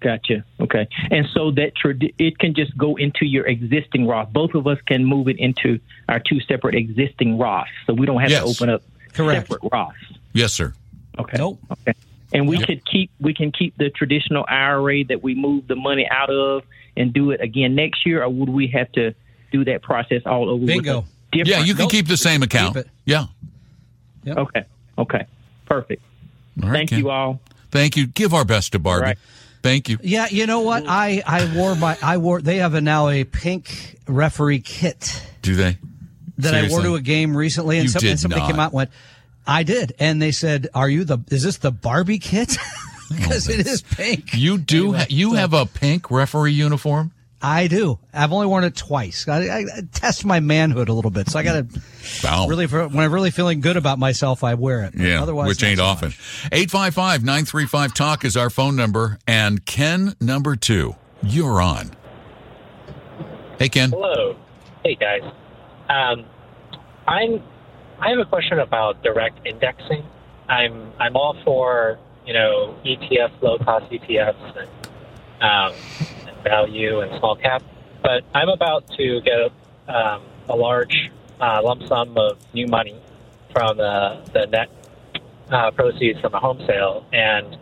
Gotcha. 0.00 0.44
Okay. 0.60 0.86
And 1.10 1.26
so 1.34 1.50
that 1.52 1.72
trad- 1.74 2.14
it 2.18 2.38
can 2.38 2.54
just 2.54 2.76
go 2.78 2.94
into 2.94 3.26
your 3.26 3.46
existing 3.48 4.06
Roth. 4.06 4.32
Both 4.32 4.54
of 4.54 4.66
us 4.68 4.78
can 4.86 5.04
move 5.04 5.26
it 5.26 5.38
into 5.40 5.80
our 6.08 6.20
two 6.20 6.38
separate 6.46 6.76
existing 6.76 7.36
Roths. 7.36 7.64
So 7.86 7.94
we 7.94 8.06
don't 8.06 8.20
have 8.20 8.30
Yes. 8.30 8.44
to 8.44 8.46
open 8.48 8.70
up 8.72 8.82
Correct. 9.12 9.48
separate 9.48 9.62
Roths. 9.72 9.94
Yes, 10.32 10.52
sir. 10.52 10.72
Okay. 11.18 11.36
Nope. 11.38 11.58
Okay. 11.72 11.94
And 12.32 12.46
we 12.48 12.58
could 12.58 12.84
keep 12.84 13.10
we 13.20 13.32
can 13.34 13.52
keep 13.52 13.76
the 13.78 13.88
traditional 13.90 14.44
IRA 14.48 15.04
that 15.04 15.22
we 15.22 15.34
move 15.34 15.66
the 15.66 15.76
money 15.76 16.06
out 16.10 16.30
of 16.30 16.64
and 16.96 17.12
do 17.12 17.30
it 17.30 17.40
again 17.40 17.74
next 17.74 18.04
year, 18.04 18.22
or 18.22 18.28
would 18.28 18.48
we 18.50 18.66
have 18.68 18.90
to 18.92 19.14
do 19.50 19.64
that 19.64 19.82
process 19.82 20.22
all 20.26 20.48
over? 20.50 20.58
with 20.60 20.66
Bingo. 20.66 21.04
a 21.32 21.36
Yeah, 21.44 21.60
you 21.64 21.74
can 21.74 21.84
Nope. 21.84 21.90
keep 21.92 22.06
the 22.06 22.16
same 22.18 22.42
account. 22.42 22.74
Keep 22.76 22.84
it. 22.86 22.90
Yeah. 23.06 23.26
Okay. 24.26 24.64
Okay. 24.98 25.26
Perfect. 25.66 26.02
All 26.62 26.68
right, 26.68 26.76
Thank 26.78 26.90
Ken. 26.90 26.98
you 26.98 27.10
all. 27.10 27.40
Thank 27.70 27.96
you. 27.96 28.06
Give 28.06 28.34
our 28.34 28.44
best 28.44 28.72
to 28.72 28.78
Barbie. 28.78 29.00
All 29.00 29.06
right. 29.08 29.18
Thank 29.62 29.88
you. 29.88 29.98
Yeah, 30.02 30.26
you 30.30 30.46
know 30.46 30.60
what? 30.60 30.84
I, 30.86 31.22
I 31.26 31.54
wore 31.56 31.74
my 31.74 31.96
I 32.02 32.18
wore 32.18 32.40
they 32.40 32.56
have 32.56 32.74
a 32.74 32.80
now 32.80 33.08
a 33.08 33.24
pink 33.24 33.96
referee 34.06 34.60
kit 34.60 35.22
Do 35.42 35.54
they? 35.56 35.78
that 36.38 36.54
I 36.54 36.68
wore 36.68 36.82
to 36.82 36.94
a 36.94 37.00
game 37.00 37.36
recently, 37.36 37.76
and, 37.78 37.84
You 37.84 37.88
some, 37.90 38.00
did 38.00 38.10
and 38.12 38.20
somebody 38.20 38.42
not. 38.42 38.50
came 38.50 38.60
out 38.60 38.66
and 38.70 38.74
went, 38.74 38.90
I 39.48 39.62
did, 39.64 39.94
and 39.98 40.20
they 40.22 40.30
said, 40.30 40.68
"Are 40.74 40.88
you 40.88 41.02
the? 41.04 41.18
Is 41.30 41.42
this 41.42 41.56
the 41.56 41.72
Barbie 41.72 42.18
kit? 42.20 42.56
Because 43.10 43.48
it 43.48 43.66
is 43.66 43.80
pink." 43.80 44.34
You 44.34 44.58
do. 44.58 44.88
Anyway, 44.94 45.06
you 45.08 45.30
so- 45.30 45.36
have 45.36 45.54
a 45.54 45.64
pink 45.64 46.10
referee 46.10 46.52
uniform. 46.52 47.10
I 47.40 47.68
do. 47.68 47.98
I've 48.12 48.32
only 48.32 48.48
worn 48.48 48.64
it 48.64 48.74
twice. 48.76 49.26
I, 49.28 49.44
I, 49.46 49.58
I 49.60 49.80
test 49.92 50.24
my 50.26 50.40
manhood 50.40 50.88
a 50.88 50.92
little 50.92 51.10
bit, 51.12 51.28
so 51.30 51.38
I 51.38 51.42
got 51.44 51.70
to 51.70 51.80
Wow. 52.24 52.48
really 52.48 52.66
for, 52.66 52.86
when 52.88 52.98
I'm 52.98 53.12
really 53.14 53.30
feeling 53.30 53.60
good 53.60 53.76
about 53.76 53.98
myself, 54.00 54.42
I 54.42 54.54
wear 54.54 54.82
it. 54.84 54.94
Yeah, 54.96 55.22
Otherwise, 55.22 55.46
which 55.46 55.62
ain't 55.62 55.78
so 55.78 55.84
often. 55.84 56.08
much. 56.08 56.18
855 56.52 57.22
935 57.22 57.94
Talk 57.94 58.24
is 58.24 58.36
our 58.36 58.50
phone 58.50 58.74
number. 58.74 59.18
And 59.26 59.64
Ken, 59.64 60.16
number 60.20 60.56
two, 60.56 60.96
you're 61.22 61.62
on. 61.62 61.92
Hey, 63.58 63.68
Ken. 63.68 63.90
Hello. 63.90 64.36
Hey 64.84 64.96
guys. 64.96 65.22
Um, 65.88 66.24
I'm 67.06 67.42
I 68.00 68.10
have 68.10 68.18
a 68.20 68.24
question 68.24 68.60
about 68.60 69.02
direct 69.02 69.44
indexing. 69.44 70.04
I'm 70.48 70.92
I'm 71.00 71.16
all 71.16 71.36
for 71.44 71.98
you 72.26 72.32
know 72.32 72.76
ETF, 72.84 73.42
low 73.42 73.58
cost 73.58 73.90
ETFs, 73.90 74.56
and, 74.56 74.68
um, 75.42 75.74
and 76.28 76.44
value 76.44 77.00
and 77.00 77.18
small 77.18 77.34
cap, 77.34 77.62
but 78.02 78.22
I'm 78.34 78.48
about 78.48 78.86
to 78.96 79.20
get 79.22 79.50
um, 79.92 80.22
a 80.48 80.54
large 80.54 81.10
uh, 81.40 81.60
lump 81.62 81.82
sum 81.88 82.16
of 82.16 82.38
new 82.54 82.68
money 82.68 83.00
from 83.52 83.78
the 83.78 84.22
the 84.32 84.46
net 84.46 84.70
uh, 85.50 85.72
proceeds 85.72 86.20
from 86.20 86.34
a 86.34 86.38
home 86.38 86.62
sale, 86.68 87.04
and 87.12 87.58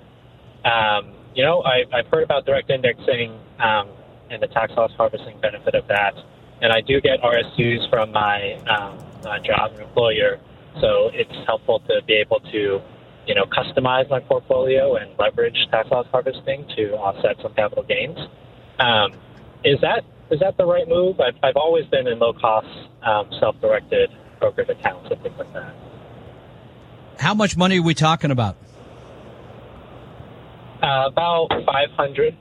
um, 0.66 1.14
you 1.34 1.44
know 1.44 1.62
I, 1.62 1.84
I've 1.94 2.08
heard 2.08 2.24
about 2.24 2.44
direct 2.44 2.68
indexing 2.68 3.38
um, 3.58 3.88
and 4.28 4.42
the 4.42 4.48
tax 4.48 4.72
loss 4.76 4.92
harvesting 4.98 5.40
benefit 5.40 5.74
of 5.74 5.88
that, 5.88 6.14
and 6.60 6.74
I 6.74 6.82
do 6.82 7.00
get 7.00 7.22
RSUs 7.22 7.88
from 7.88 8.12
my 8.12 8.52
um, 8.68 8.98
uh, 9.26 9.38
job 9.40 9.72
and 9.72 9.80
employer, 9.82 10.40
so 10.80 11.10
it's 11.12 11.34
helpful 11.46 11.80
to 11.80 12.00
be 12.06 12.14
able 12.14 12.40
to 12.52 12.80
you 13.26 13.34
know 13.34 13.44
customize 13.44 14.08
my 14.08 14.20
portfolio 14.20 14.96
and 14.96 15.10
leverage 15.18 15.56
tax 15.70 15.90
loss 15.90 16.06
harvesting 16.12 16.66
to 16.76 16.92
offset 16.94 17.36
some 17.42 17.54
capital 17.54 17.84
gains. 17.84 18.18
Um, 18.78 19.12
is 19.64 19.80
that 19.80 20.04
is 20.30 20.40
that 20.40 20.56
the 20.56 20.64
right 20.64 20.88
move? 20.88 21.20
I've, 21.20 21.36
I've 21.42 21.56
always 21.56 21.86
been 21.86 22.06
in 22.06 22.18
low 22.18 22.32
cost 22.32 22.66
um, 23.02 23.30
self 23.40 23.60
directed 23.60 24.10
brokered 24.40 24.68
accounts 24.68 25.08
and 25.10 25.20
things 25.22 25.34
like 25.38 25.52
that. 25.52 25.74
How 27.18 27.34
much 27.34 27.56
money 27.56 27.78
are 27.78 27.82
we 27.82 27.94
talking 27.94 28.30
about? 28.30 28.56
Uh, 30.82 31.04
about 31.06 31.48
500. 31.64 32.36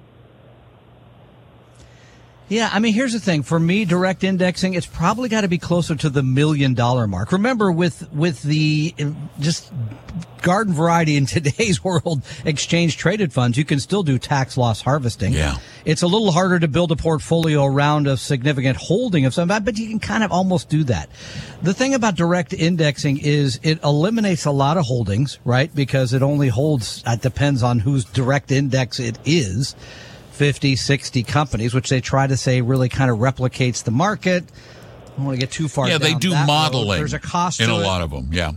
Yeah, 2.47 2.69
I 2.71 2.79
mean, 2.79 2.93
here's 2.93 3.13
the 3.13 3.19
thing. 3.19 3.41
For 3.41 3.59
me, 3.59 3.85
direct 3.85 4.23
indexing, 4.23 4.75
it's 4.75 4.85
probably 4.85 5.29
got 5.29 5.41
to 5.41 5.47
be 5.47 5.57
closer 5.57 5.95
to 5.95 6.09
the 6.09 6.21
million 6.21 6.75
dollar 6.75 7.07
mark. 7.07 7.31
Remember, 7.31 7.71
with 7.71 8.11
with 8.13 8.43
the 8.43 8.93
just 9.39 9.71
garden 10.43 10.71
variety 10.71 11.17
in 11.17 11.25
today's 11.25 11.83
world, 11.83 12.21
exchange 12.45 12.97
traded 12.97 13.33
funds, 13.33 13.57
you 13.57 13.65
can 13.65 13.79
still 13.79 14.03
do 14.03 14.19
tax 14.19 14.57
loss 14.57 14.81
harvesting. 14.81 15.33
Yeah. 15.33 15.57
it's 15.85 16.03
a 16.03 16.07
little 16.07 16.31
harder 16.31 16.59
to 16.59 16.67
build 16.67 16.91
a 16.91 16.95
portfolio 16.95 17.65
around 17.65 18.05
a 18.05 18.15
significant 18.15 18.77
holding 18.77 19.25
of 19.25 19.33
some, 19.33 19.47
but 19.47 19.77
you 19.77 19.89
can 19.89 19.99
kind 19.99 20.23
of 20.23 20.31
almost 20.31 20.69
do 20.69 20.83
that. 20.83 21.09
The 21.63 21.73
thing 21.73 21.95
about 21.95 22.13
direct 22.15 22.53
indexing 22.53 23.17
is 23.17 23.59
it 23.63 23.83
eliminates 23.83 24.45
a 24.45 24.51
lot 24.51 24.77
of 24.77 24.85
holdings, 24.85 25.39
right? 25.45 25.73
Because 25.73 26.13
it 26.13 26.21
only 26.21 26.49
holds. 26.49 27.03
It 27.07 27.21
depends 27.21 27.63
on 27.63 27.79
whose 27.79 28.05
direct 28.05 28.51
index 28.51 28.99
it 28.99 29.17
is. 29.25 29.75
50, 30.35 30.75
60 30.75 31.23
companies, 31.23 31.73
which 31.73 31.89
they 31.89 32.01
try 32.01 32.27
to 32.27 32.37
say 32.37 32.61
really 32.61 32.89
kind 32.89 33.09
of 33.09 33.17
replicates 33.19 33.83
the 33.83 33.91
market. 33.91 34.43
I 34.43 35.09
don't 35.17 35.25
want 35.25 35.39
to 35.39 35.39
get 35.39 35.51
too 35.51 35.67
far. 35.67 35.87
Yeah, 35.87 35.97
they 35.97 36.13
do 36.13 36.31
that 36.31 36.41
road. 36.41 36.47
modeling. 36.47 36.99
There's 36.99 37.13
a 37.13 37.19
cost 37.19 37.61
in 37.61 37.67
to 37.69 37.75
a 37.75 37.79
it. 37.79 37.83
lot 37.83 38.01
of 38.01 38.11
them. 38.11 38.29
Yeah. 38.31 38.51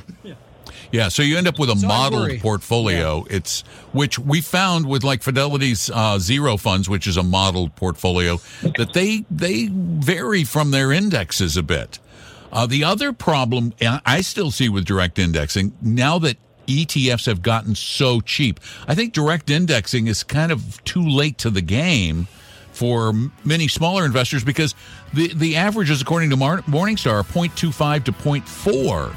Yeah, 0.91 1.09
so 1.09 1.23
you 1.23 1.37
end 1.37 1.47
up 1.47 1.59
with 1.59 1.69
a 1.69 1.77
So 1.77 1.87
modeled 1.87 2.23
worry. 2.23 2.39
portfolio. 2.39 3.25
It's 3.29 3.61
which 3.93 4.19
we 4.19 4.41
found 4.41 4.87
with 4.89 5.05
like 5.05 5.23
Fidelity's 5.23 5.91
uh, 5.91 6.19
zero 6.19 6.57
funds, 6.57 6.89
which 6.89 7.07
is 7.07 7.17
a 7.19 7.23
modeled 7.23 7.77
portfolio, 7.77 8.39
that 8.63 8.93
they 8.95 9.25
they 9.31 9.69
vary 9.71 10.45
from 10.45 10.71
their 10.71 10.91
indexes 10.91 11.57
a 11.59 11.63
bit. 11.63 11.99
Uh, 12.51 12.65
the 12.67 12.85
other 12.85 13.13
problem 13.13 13.75
I 13.83 14.01
I 14.07 14.21
still 14.23 14.51
see 14.51 14.71
with 14.71 14.87
direct 14.87 15.19
indexing 15.19 15.75
now 15.83 16.19
that 16.21 16.39
ETFs 16.69 17.27
have 17.27 17.43
gotten 17.43 17.75
so 17.75 18.21
cheap. 18.21 18.61
I 18.87 18.95
think 18.95 19.13
direct 19.13 19.51
indexing 19.51 20.07
is 20.07 20.23
kind 20.23 20.53
of 20.53 20.83
too 20.85 21.03
late 21.07 21.39
to 21.39 21.51
the 21.51 21.63
game 21.63 22.29
for 22.73 23.13
many 23.45 23.67
smaller 23.67 24.05
investors 24.05 24.45
because 24.45 24.75
the, 25.13 25.33
the 25.35 25.57
averages, 25.57 26.01
according 26.01 26.31
to 26.31 26.37
Mar- 26.37 26.63
Morningstar, 26.63 27.13
are 27.13 27.25
0.25 27.25 28.05
to 28.05 28.13
0.4 28.13 29.17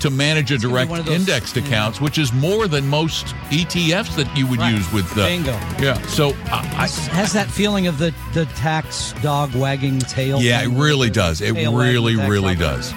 to 0.00 0.10
manage 0.10 0.50
a 0.52 0.58
gonna 0.58 0.68
direct 0.68 1.06
those- 1.06 1.08
indexed 1.20 1.56
accounts, 1.56 2.00
which 2.00 2.18
is 2.18 2.32
more 2.32 2.68
than 2.68 2.86
most 2.86 3.26
ETFs 3.50 4.14
that 4.16 4.36
you 4.36 4.46
would 4.46 4.58
Right. 4.58 4.74
use 4.74 4.92
with 4.92 5.08
the. 5.14 5.22
Bingo. 5.24 5.52
Yeah. 5.80 6.00
So 6.08 6.30
I, 6.46 6.88
has 7.12 7.32
that 7.32 7.48
feeling 7.50 7.86
of 7.86 7.98
the, 7.98 8.12
the 8.34 8.44
tax 8.56 9.14
dog 9.22 9.54
wagging 9.54 9.98
tail. 10.00 10.40
Yeah, 10.42 10.62
it 10.62 10.68
really 10.68 11.08
does. 11.10 11.40
It 11.40 11.54
Tail 11.54 11.74
really, 11.76 12.16
really 12.16 12.54
does. 12.56 12.90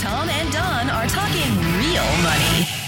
Tom 0.00 0.28
and 0.28 0.52
Don 0.52 0.90
are 0.90 1.06
talking 1.06 1.50
real 1.78 2.02
money. 2.22 2.81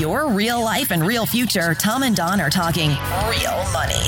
For 0.00 0.06
your 0.06 0.30
real 0.32 0.64
life 0.64 0.92
and 0.92 1.06
real 1.06 1.26
future, 1.26 1.74
Tom 1.74 2.04
and 2.04 2.16
Don 2.16 2.40
are 2.40 2.48
talking 2.48 2.88
real 2.88 3.62
money. 3.70 4.00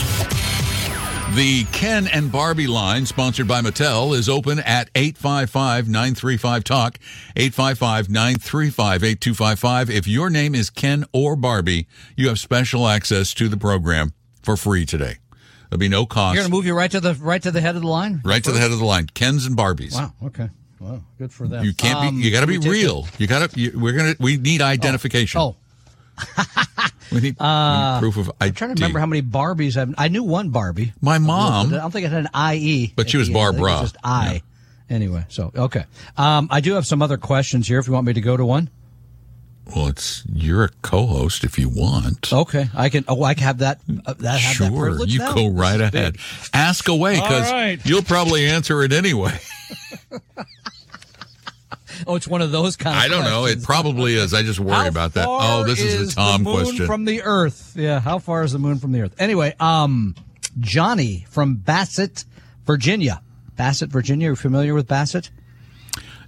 The 1.37 1.67
Ken 1.71 2.07
and 2.09 2.33
Barbie 2.33 2.67
line, 2.67 3.05
sponsored 3.05 3.47
by 3.47 3.61
Mattel, 3.61 4.17
is 4.17 4.27
open 4.27 4.59
at 4.61 4.89
855 4.95 5.89
935 5.89 6.65
Talk, 6.65 6.99
855 7.37 8.09
935 8.09 9.05
8255. 9.05 9.91
If 9.91 10.09
your 10.09 10.31
name 10.31 10.55
is 10.55 10.71
Ken 10.71 11.05
or 11.13 11.37
Barbie, 11.37 11.87
you 12.17 12.29
have 12.29 12.39
special 12.39 12.89
access 12.89 13.35
to 13.35 13.51
the 13.51 13.59
program 13.59 14.15
for 14.43 14.57
free 14.57 14.87
today. 14.87 15.19
There'll 15.69 15.79
be 15.79 15.89
no 15.91 16.07
cost. 16.07 16.37
You're 16.37 16.45
gonna 16.45 16.55
move 16.55 16.65
you 16.65 16.73
right 16.75 16.91
to 16.91 17.01
the 17.01 17.13
right 17.17 17.43
to 17.43 17.51
the 17.51 17.61
head 17.61 17.77
of 17.77 17.83
the 17.83 17.89
line. 17.89 18.23
right 18.25 18.43
to 18.43 18.51
the 18.51 18.59
head 18.61 18.71
of 18.73 18.79
the 18.79 18.87
line. 18.87 19.09
Ken's 19.13 19.45
and 19.45 19.59
Barbies. 19.59 19.93
Wow. 19.95 20.15
Okay. 20.25 20.49
Wow. 20.81 21.03
Good 21.19 21.33
for 21.33 21.47
them. 21.47 21.63
You 21.67 21.75
can't 21.75 21.99
Um, 21.99 22.17
be. 22.17 22.25
You 22.25 22.31
got 22.33 22.41
to 22.41 22.47
be 22.47 22.57
real. 22.59 23.07
You 23.19 23.27
got 23.27 23.51
to. 23.51 23.71
We're 23.77 23.93
gonna. 23.93 24.15
We 24.19 24.39
need 24.39 24.63
identification. 24.63 25.41
Oh, 25.41 25.57
we 27.13 27.21
need, 27.21 27.37
we 27.39 27.47
need 27.47 27.99
proof 28.01 28.17
of 28.17 28.31
ID. 28.41 28.49
I'm 28.49 28.55
trying 28.55 28.75
to 28.75 28.81
remember 28.81 28.99
how 28.99 29.07
many 29.07 29.23
Barbies 29.23 29.77
I've. 29.77 29.95
I 29.99 30.09
knew 30.09 30.23
one 30.23 30.51
Barbie. 30.51 30.93
My 31.01 31.19
mom. 31.19 31.75
I 31.75 31.79
don't 31.79 31.91
think 31.91 32.07
it 32.07 32.13
had 32.13 32.29
an 32.33 32.55
IE. 32.55 32.93
But 32.95 33.11
she 33.11 33.17
was 33.17 33.29
the 33.29 33.35
end. 33.35 33.43
I 33.43 33.51
think 33.51 33.59
it 33.59 33.63
Barbara. 33.63 33.81
Just 33.83 33.97
I. 34.03 34.43
Anyway, 34.91 35.25
so 35.29 35.53
okay. 35.57 35.85
Um, 36.17 36.49
I 36.51 36.61
do 36.61 36.75
have 36.75 36.87
some 36.87 37.01
other 37.03 37.17
questions 37.17 37.67
here. 37.67 37.79
If 37.79 37.87
you 37.87 37.93
want 37.93 38.07
me 38.07 38.13
to 38.13 38.21
go 38.21 38.37
to 38.37 38.45
one. 38.45 38.69
Well, 39.75 39.87
it's 39.87 40.25
you're 40.31 40.65
a 40.65 40.69
co-host 40.83 41.45
if 41.45 41.59
you 41.59 41.69
want. 41.69 42.33
Okay, 42.33 42.67
I 42.75 42.89
can. 42.89 43.05
Oh, 43.09 43.23
I 43.23 43.35
can 43.35 43.45
have 43.45 43.59
that. 43.59 43.81
Uh, 44.05 44.15
that 44.15 44.41
have 44.41 44.59
that 44.59 44.73
Sure, 44.73 45.07
you 45.07 45.21
now? 45.21 45.35
go 45.35 45.49
right 45.49 45.81
ahead. 45.81 46.17
Ask 46.53 46.89
away 46.89 47.15
because 47.15 47.51
right. 47.51 47.81
you'll 47.85 48.03
probably 48.03 48.47
answer 48.47 48.83
it 48.83 48.93
anyway. 48.93 49.39
Oh, 52.07 52.17
it's 52.17 52.29
one 52.29 52.43
of 52.43 52.51
those 52.51 52.77
kind 52.77 52.97
of. 52.97 53.03
I 53.03 53.09
don't 53.09 53.25
know. 53.25 53.47
It 53.47 53.63
probably 53.63 54.15
is. 54.15 54.35
I 54.35 54.43
just 54.43 54.61
worry 54.61 54.75
How 54.75 54.89
about 54.89 55.15
that. 55.15 55.27
Oh, 55.29 55.65
this 55.65 55.81
is 55.81 56.13
a 56.13 56.15
Tom 56.15 56.45
the 56.45 56.51
moon 56.51 56.65
question. 56.65 56.87
from 56.87 57.05
the 57.05 57.23
Earth. 57.23 57.75
Yeah, 57.77 58.01
how 58.01 58.19
far 58.19 58.43
is 58.43 58.53
the 58.53 58.59
moon 58.59 58.79
from 58.79 58.93
the 58.93 59.03
Earth? 59.03 59.15
Anyway, 59.19 59.55
um, 59.61 60.15
Johnny 60.59 61.27
from 61.31 61.57
Bassett, 61.57 62.25
Virginia. 62.67 63.23
Bassett, 63.57 63.91
Virginia. 63.91 64.29
Are 64.29 64.33
you 64.33 64.37
familiar 64.37 64.75
with 64.75 64.89
Bassett? 64.89 65.31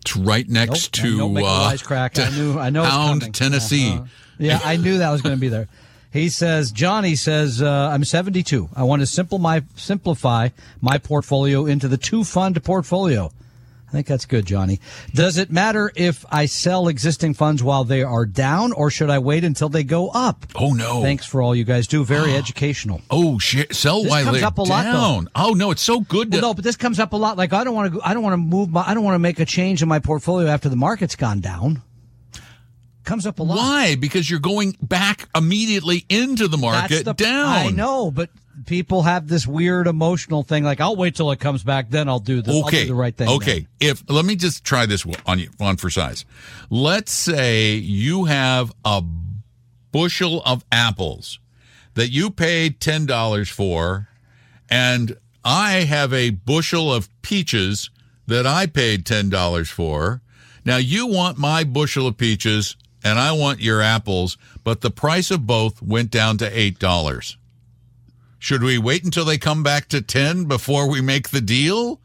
it's 0.04 0.16
right 0.16 0.46
next 0.48 0.98
Nope, 0.98 1.04
to 1.04 1.16
don't 1.18 1.34
make 1.34 1.44
a 1.44 1.48
uh, 1.48 1.72
wisecrack. 1.72 2.22
I 2.22 2.36
knew. 2.36 2.58
I 2.58 2.70
know. 2.70 2.84
coming. 2.84 3.32
Tennessee. 3.32 3.92
Uh-huh. 3.92 4.04
Yeah, 4.38 4.60
I 4.62 4.76
knew 4.76 4.98
that 4.98 5.10
was 5.10 5.22
going 5.22 5.34
to 5.34 5.40
be 5.40 5.48
there. 5.48 5.68
He 6.12 6.28
says, 6.28 6.70
Johnny 6.70 7.16
says, 7.16 7.62
uh, 7.62 7.90
I'm 7.92 8.04
72. 8.04 8.68
I 8.76 8.84
want 8.84 9.00
to 9.00 9.06
simple 9.06 9.38
my 9.38 9.64
simplify 9.76 10.50
my 10.80 10.98
portfolio 10.98 11.66
into 11.66 11.88
the 11.88 11.96
two 11.96 12.22
fund 12.22 12.62
portfolio. 12.62 13.32
I 13.94 13.98
think 13.98 14.08
that's 14.08 14.26
good, 14.26 14.44
Johnny. 14.44 14.80
Does 15.14 15.38
it 15.38 15.52
matter 15.52 15.92
if 15.94 16.24
I 16.28 16.46
sell 16.46 16.88
existing 16.88 17.34
funds 17.34 17.62
while 17.62 17.84
they 17.84 18.02
are 18.02 18.26
down, 18.26 18.72
or 18.72 18.90
should 18.90 19.08
I 19.08 19.20
wait 19.20 19.44
until 19.44 19.68
they 19.68 19.84
go 19.84 20.08
up? 20.08 20.46
Oh 20.56 20.72
no! 20.72 21.00
Thanks 21.00 21.26
for 21.26 21.40
all 21.40 21.54
you 21.54 21.62
guys 21.62 21.86
do. 21.86 22.04
Very 22.04 22.34
educational. 22.36 23.02
Oh 23.08 23.38
shit! 23.38 23.72
Sell 23.72 24.02
This 24.02 24.10
while 24.10 24.24
comes 24.24 24.38
they're 24.38 24.46
up 24.48 24.58
a 24.58 24.62
lot, 24.62 24.82
though. 24.82 24.92
down. 24.92 25.28
oh 25.36 25.52
no! 25.52 25.70
It's 25.70 25.80
so 25.80 26.00
good. 26.00 26.32
To, 26.32 26.38
Well, 26.38 26.48
no, 26.48 26.54
but 26.54 26.64
this 26.64 26.74
comes 26.74 26.98
up 26.98 27.12
a 27.12 27.16
lot. 27.16 27.36
Like 27.36 27.52
I 27.52 27.62
don't 27.62 27.76
want 27.76 27.94
to. 27.94 28.00
I 28.02 28.14
don't 28.14 28.24
want 28.24 28.32
to 28.32 28.38
move. 28.38 28.70
My, 28.70 28.82
I 28.84 28.94
don't 28.94 29.04
want 29.04 29.14
to 29.14 29.20
make 29.20 29.38
a 29.38 29.44
change 29.44 29.80
in 29.80 29.88
my 29.88 30.00
portfolio 30.00 30.48
after 30.48 30.68
the 30.68 30.74
market's 30.74 31.14
gone 31.14 31.38
down. 31.38 31.80
Comes 33.04 33.28
up 33.28 33.38
a 33.38 33.44
lot. 33.44 33.58
Why? 33.58 33.94
Because 33.94 34.28
you're 34.28 34.40
going 34.40 34.76
back 34.82 35.28
immediately 35.36 36.04
into 36.08 36.48
the 36.48 36.58
market 36.58 37.04
the, 37.04 37.12
down. 37.12 37.46
I 37.46 37.68
know, 37.68 38.10
but 38.10 38.30
people 38.66 39.02
have 39.02 39.28
this 39.28 39.46
weird 39.46 39.86
emotional 39.86 40.42
thing. 40.42 40.64
Like 40.64 40.80
I'll 40.80 40.96
wait 40.96 41.14
till 41.16 41.30
it 41.30 41.40
comes 41.40 41.62
back, 41.62 41.90
then 41.90 42.08
I'll 42.08 42.18
do 42.20 42.42
the, 42.42 42.52
Okay. 42.66 42.82
do 42.82 42.88
the 42.88 42.94
right 42.94 43.16
thing. 43.16 43.28
Okay. 43.28 43.66
If 43.80 44.02
let 44.08 44.24
me 44.24 44.36
just 44.36 44.64
try 44.64 44.86
this 44.86 45.04
on 45.26 45.38
you 45.38 45.50
on 45.60 45.76
for 45.76 45.90
size. 45.90 46.24
Let's 46.70 47.12
say 47.12 47.74
you 47.74 48.24
have 48.24 48.72
a 48.84 49.02
bushel 49.92 50.42
of 50.44 50.64
apples 50.72 51.38
that 51.94 52.10
you 52.10 52.30
paid 52.30 52.80
ten 52.80 53.06
dollars 53.06 53.48
for, 53.48 54.08
and 54.68 55.16
I 55.44 55.80
have 55.80 56.12
a 56.12 56.30
bushel 56.30 56.92
of 56.92 57.08
peaches 57.22 57.90
that 58.26 58.46
I 58.46 58.66
paid 58.66 59.04
ten 59.06 59.28
dollars 59.28 59.70
for. 59.70 60.22
Now 60.64 60.76
you 60.78 61.06
want 61.06 61.38
my 61.38 61.62
bushel 61.64 62.06
of 62.06 62.16
peaches 62.16 62.76
and 63.04 63.18
I 63.18 63.32
want 63.32 63.60
your 63.60 63.82
apples, 63.82 64.38
but 64.64 64.80
the 64.80 64.90
price 64.90 65.30
of 65.30 65.46
both 65.46 65.82
went 65.82 66.10
down 66.10 66.38
to 66.38 66.58
eight 66.58 66.78
dollars. 66.78 67.36
Should 68.44 68.62
we 68.62 68.76
wait 68.76 69.02
until 69.04 69.24
they 69.24 69.38
come 69.38 69.62
back 69.62 69.88
to 69.88 70.02
10 70.02 70.44
before 70.44 70.86
we 70.86 71.00
make 71.00 71.30
the 71.30 71.40
deal? 71.40 71.98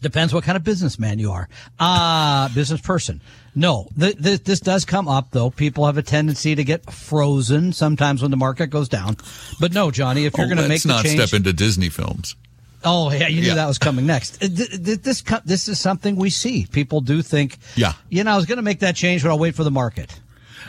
Depends 0.00 0.32
what 0.32 0.44
kind 0.44 0.54
of 0.54 0.62
businessman 0.62 1.18
you 1.18 1.32
are. 1.32 1.48
Uh, 1.80 2.48
business 2.50 2.80
person. 2.80 3.20
No, 3.56 3.88
th- 3.98 4.22
th- 4.22 4.44
this 4.44 4.60
does 4.60 4.84
come 4.84 5.08
up 5.08 5.32
though. 5.32 5.50
People 5.50 5.84
have 5.86 5.98
a 5.98 6.02
tendency 6.02 6.54
to 6.54 6.62
get 6.62 6.92
frozen 6.92 7.72
sometimes 7.72 8.22
when 8.22 8.30
the 8.30 8.36
market 8.36 8.68
goes 8.68 8.88
down. 8.88 9.16
But 9.58 9.72
no, 9.74 9.90
Johnny, 9.90 10.26
if 10.26 10.36
you're 10.36 10.46
Oh, 10.46 10.48
going 10.48 10.58
to 10.58 10.62
make 10.62 10.70
let's 10.70 10.82
the 10.84 10.88
not 10.90 11.04
change, 11.04 11.20
step 11.20 11.36
into 11.36 11.52
Disney 11.52 11.88
films. 11.88 12.36
Oh 12.84 13.10
yeah, 13.10 13.26
you 13.26 13.40
knew 13.40 13.48
Yeah. 13.48 13.54
that 13.54 13.66
was 13.66 13.78
coming 13.78 14.06
next. 14.06 14.36
Uh, 14.40 14.46
th- 14.46 14.70
th- 14.84 15.00
This 15.02 15.24
this 15.44 15.66
is 15.66 15.80
something 15.80 16.14
we 16.14 16.30
see. 16.30 16.66
People 16.70 17.00
do 17.00 17.20
think, 17.20 17.58
Yeah. 17.74 17.94
you 18.10 18.22
know, 18.22 18.30
I 18.30 18.36
was 18.36 18.46
going 18.46 18.58
to 18.58 18.62
make 18.62 18.78
that 18.78 18.94
change, 18.94 19.24
but 19.24 19.30
I'll 19.30 19.40
wait 19.40 19.56
for 19.56 19.64
the 19.64 19.72
market. 19.72 20.20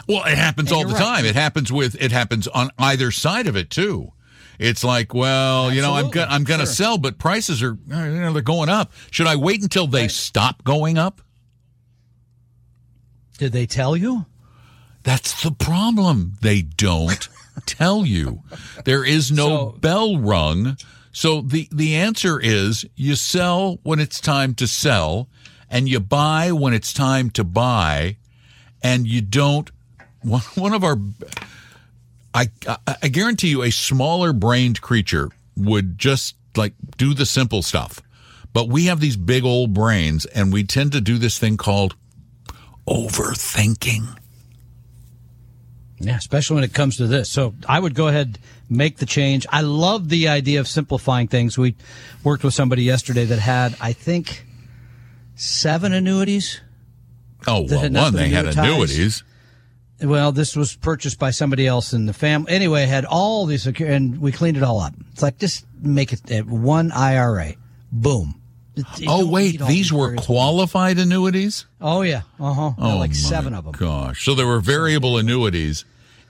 Well, 0.08 0.24
it 0.26 0.38
happens 0.38 0.72
And 0.72 0.78
all 0.78 0.88
the 0.88 0.94
right. 0.94 1.04
time. 1.04 1.26
It 1.26 1.36
happens 1.36 1.72
with 1.72 1.96
it 2.02 2.12
happens 2.12 2.48
on 2.48 2.70
either 2.80 3.12
side 3.12 3.48
of 3.48 3.56
it 3.58 3.70
too. 3.70 4.12
It's 4.60 4.84
like, 4.84 5.14
well, 5.14 5.72
you 5.72 5.82
know, 5.82 5.94
I'm 5.94 6.10
go- 6.10 6.26
I'm 6.28 6.44
going 6.44 6.60
to 6.62 6.66
Sure. 6.66 6.74
sell, 6.74 6.98
but 6.98 7.20
prices 7.20 7.62
are 7.62 7.78
uh, 7.92 8.04
you 8.06 8.20
know, 8.22 8.34
they're 8.34 8.42
going 8.42 8.70
up. 8.70 8.92
Should 9.12 9.28
I 9.28 9.36
wait 9.36 9.62
until 9.62 9.86
they 9.86 10.08
stop 10.08 10.64
going 10.64 10.98
up? 10.98 11.22
Did 13.38 13.52
they 13.52 13.66
tell 13.68 13.96
you? 13.96 14.26
That's 15.04 15.44
the 15.44 15.52
problem. 15.52 16.34
They 16.42 16.64
don't 16.64 17.30
tell 17.66 18.06
you. 18.06 18.44
There 18.86 19.06
is 19.06 19.32
no 19.32 19.48
So- 19.74 19.78
bell 19.80 20.18
rung. 20.18 20.78
So 21.12 21.42
the 21.42 21.68
the 21.72 21.96
answer 21.96 22.40
is 22.40 22.86
you 22.96 23.16
sell 23.16 23.80
when 23.84 24.00
it's 24.00 24.20
time 24.20 24.54
to 24.56 24.68
sell 24.68 25.28
and 25.70 25.90
you 25.90 26.00
buy 26.00 26.52
when 26.52 26.74
it's 26.74 26.94
time 26.94 27.30
to 27.32 27.44
buy 27.44 28.18
and 28.84 29.08
you 29.08 29.22
don't 29.22 29.72
one, 30.22 30.42
one 30.56 30.74
of 30.74 30.84
our 30.84 30.98
I, 32.34 32.50
I 33.02 33.08
guarantee 33.08 33.50
you 33.50 33.64
a 33.64 33.72
smaller 33.72 34.32
brained 34.32 34.82
creature 34.82 35.30
would 35.56 35.98
just 35.98 36.36
like 36.56 36.74
do 36.98 37.14
the 37.14 37.26
simple 37.26 37.64
stuff. 37.64 38.02
But 38.54 38.70
we 38.70 38.86
have 38.86 39.00
these 39.00 39.18
big 39.18 39.44
old 39.44 39.74
brains 39.74 40.26
and 40.26 40.54
we 40.54 40.64
tend 40.64 40.92
to 40.92 41.02
do 41.02 41.18
this 41.18 41.40
thing 41.40 41.58
called 41.58 41.96
overthinking. 42.88 44.18
Yeah, 46.00 46.18
especially 46.18 46.56
when 46.56 46.64
it 46.64 46.74
comes 46.74 46.98
to 46.98 47.08
this. 47.08 47.32
So 47.32 47.56
I 47.68 47.80
would 47.80 47.96
go 47.96 48.08
ahead 48.08 48.38
make 48.70 48.98
the 48.98 49.06
change. 49.06 49.48
I 49.50 49.62
love 49.62 50.10
the 50.10 50.28
idea 50.28 50.60
of 50.60 50.68
simplifying 50.68 51.28
things. 51.28 51.58
We 51.58 51.76
worked 52.24 52.44
with 52.44 52.54
somebody 52.54 52.84
yesterday 52.84 53.26
that 53.26 53.40
had, 53.40 53.76
I 53.82 53.94
think, 53.94 54.46
seven 55.36 55.94
annuities. 55.94 56.62
Oh, 57.48 57.66
well, 57.70 57.90
one, 57.90 58.14
they 58.14 58.30
had 58.30 58.46
annuities. 58.46 59.24
Well, 60.02 60.32
this 60.32 60.56
was 60.56 60.76
purchased 60.76 61.18
by 61.18 61.32
somebody 61.32 61.66
else 61.66 61.94
in 61.94 62.06
the 62.06 62.14
family. 62.14 62.52
Anyway, 62.52 62.86
had 62.86 63.06
all 63.06 63.46
these, 63.46 63.66
and 63.66 64.20
we 64.22 64.32
cleaned 64.32 64.58
it 64.58 64.64
all 64.64 64.80
up. 64.80 64.94
It's 65.12 65.22
like 65.24 65.40
just 65.40 65.66
make 65.82 66.14
it 66.14 66.22
uh, 66.32 66.44
one 66.44 66.92
IRA. 66.92 67.54
Boom. 67.92 68.40
You 68.76 69.08
Oh, 69.08 69.28
wait, 69.28 69.60
these 69.62 69.92
were 69.92 70.16
qualified 70.16 71.00
annuities? 71.00 71.66
Oh 71.82 72.04
yeah, 72.04 72.22
uh 72.40 72.54
huh. 72.54 72.72
Oh, 72.78 72.98
like 72.98 73.10
my 73.10 73.16
seven 73.16 73.56
of 73.56 73.64
them. 73.66 73.74
Gosh. 73.74 74.24
So 74.24 74.36
there 74.36 74.46
were 74.46 74.60
variable 74.60 75.18
annuities 75.18 75.84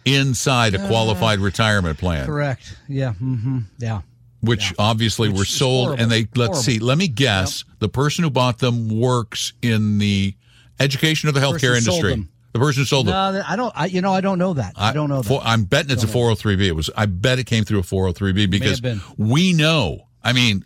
inside 0.06 0.74
a 0.74 0.88
qualified 0.88 1.40
retirement 1.40 1.98
plan, 2.00 2.26
Correct. 2.26 2.78
Yeah. 2.88 3.14
Mm-hmm. 3.22 3.60
Yeah. 3.80 4.02
which 4.40 4.74
obviously 4.80 5.28
were 5.28 5.44
sold. 5.44 5.88
horrible. 5.88 6.04
And 6.04 6.12
they, 6.12 6.20
let's 6.22 6.38
Horrible. 6.38 6.62
see, 6.64 6.80
let 6.80 6.98
me 6.98 7.10
guess, 7.10 7.66
the 7.80 7.90
person 7.90 8.24
who 8.24 8.30
bought 8.30 8.60
them 8.60 8.88
works 8.98 9.52
in 9.62 9.98
the 9.98 10.34
education 10.80 11.28
of 11.28 11.36
the 11.36 11.42
healthcare 11.42 11.78
industry. 11.78 12.26
The 12.58 12.66
person 12.66 12.82
who 12.82 12.86
sold 12.86 13.06
them. 13.06 13.36
No, 13.36 13.44
I 13.48 13.56
don't. 13.56 13.74
I, 13.76 13.86
you 13.86 14.02
know, 14.02 14.14
I 14.14 14.22
don't 14.22 14.40
know 14.40 14.54
that. 14.54 14.74
I, 14.76 14.94
don't 14.94 15.10
know 15.10 15.22
that. 15.22 15.28
For, 15.28 15.42
I'm 15.44 15.66
betting 15.66 15.92
it's 15.92 16.04
a 16.04 16.08
403b. 16.08 16.62
It 16.66 16.72
was. 16.72 16.90
I 16.98 17.06
bet 17.06 17.38
it 17.38 17.44
came 17.44 17.64
through 17.64 17.80
a 17.80 17.84
403b 17.84 18.50
because 18.50 18.82
we 19.18 19.54
know. 19.54 20.08
I 20.24 20.34
mean, 20.34 20.66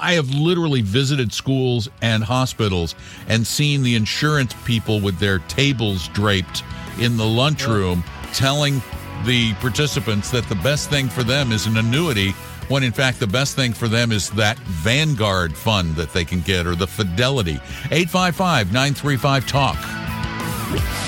I 0.00 0.12
have 0.12 0.30
literally 0.30 0.82
visited 0.82 1.32
schools 1.32 1.88
and 2.00 2.22
hospitals 2.22 2.94
and 3.28 3.44
seen 3.44 3.82
the 3.82 3.96
insurance 3.96 4.54
people 4.64 5.00
with 5.00 5.18
their 5.18 5.40
tables 5.40 6.08
draped 6.08 6.62
in 7.00 7.16
the 7.16 7.26
lunchroom 7.26 8.04
telling 8.32 8.80
the 9.26 9.52
participants 9.54 10.30
that 10.30 10.48
the 10.48 10.54
best 10.56 10.90
thing 10.90 11.08
for 11.08 11.24
them 11.24 11.50
is 11.50 11.66
an 11.66 11.76
annuity 11.76 12.30
when 12.68 12.84
in 12.84 12.92
fact 12.92 13.18
the 13.18 13.26
best 13.26 13.56
thing 13.56 13.72
for 13.72 13.88
them 13.88 14.12
is 14.12 14.30
that 14.30 14.56
Vanguard 14.60 15.56
fund 15.56 15.96
that 15.96 16.12
they 16.12 16.24
can 16.24 16.40
get 16.40 16.66
or 16.66 16.76
the 16.76 16.86
Fidelity. 16.86 17.58
855 17.90 18.72
935 18.72 19.46
Talk. 19.46 20.09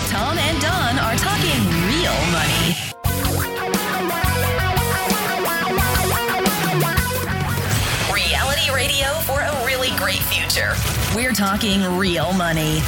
Tom 0.09 0.38
and 0.38 0.61
Don 0.61 0.98
are 0.98 1.14
talking 1.16 1.61
real 1.87 2.18
money. 2.33 2.75
Reality 8.12 8.72
radio 8.75 9.09
for 9.20 9.40
a 9.40 9.64
really 9.64 9.90
great 9.98 10.18
future. 10.18 10.75
We're 11.14 11.33
talking 11.33 11.81
real 11.96 12.33
money. 12.33 12.81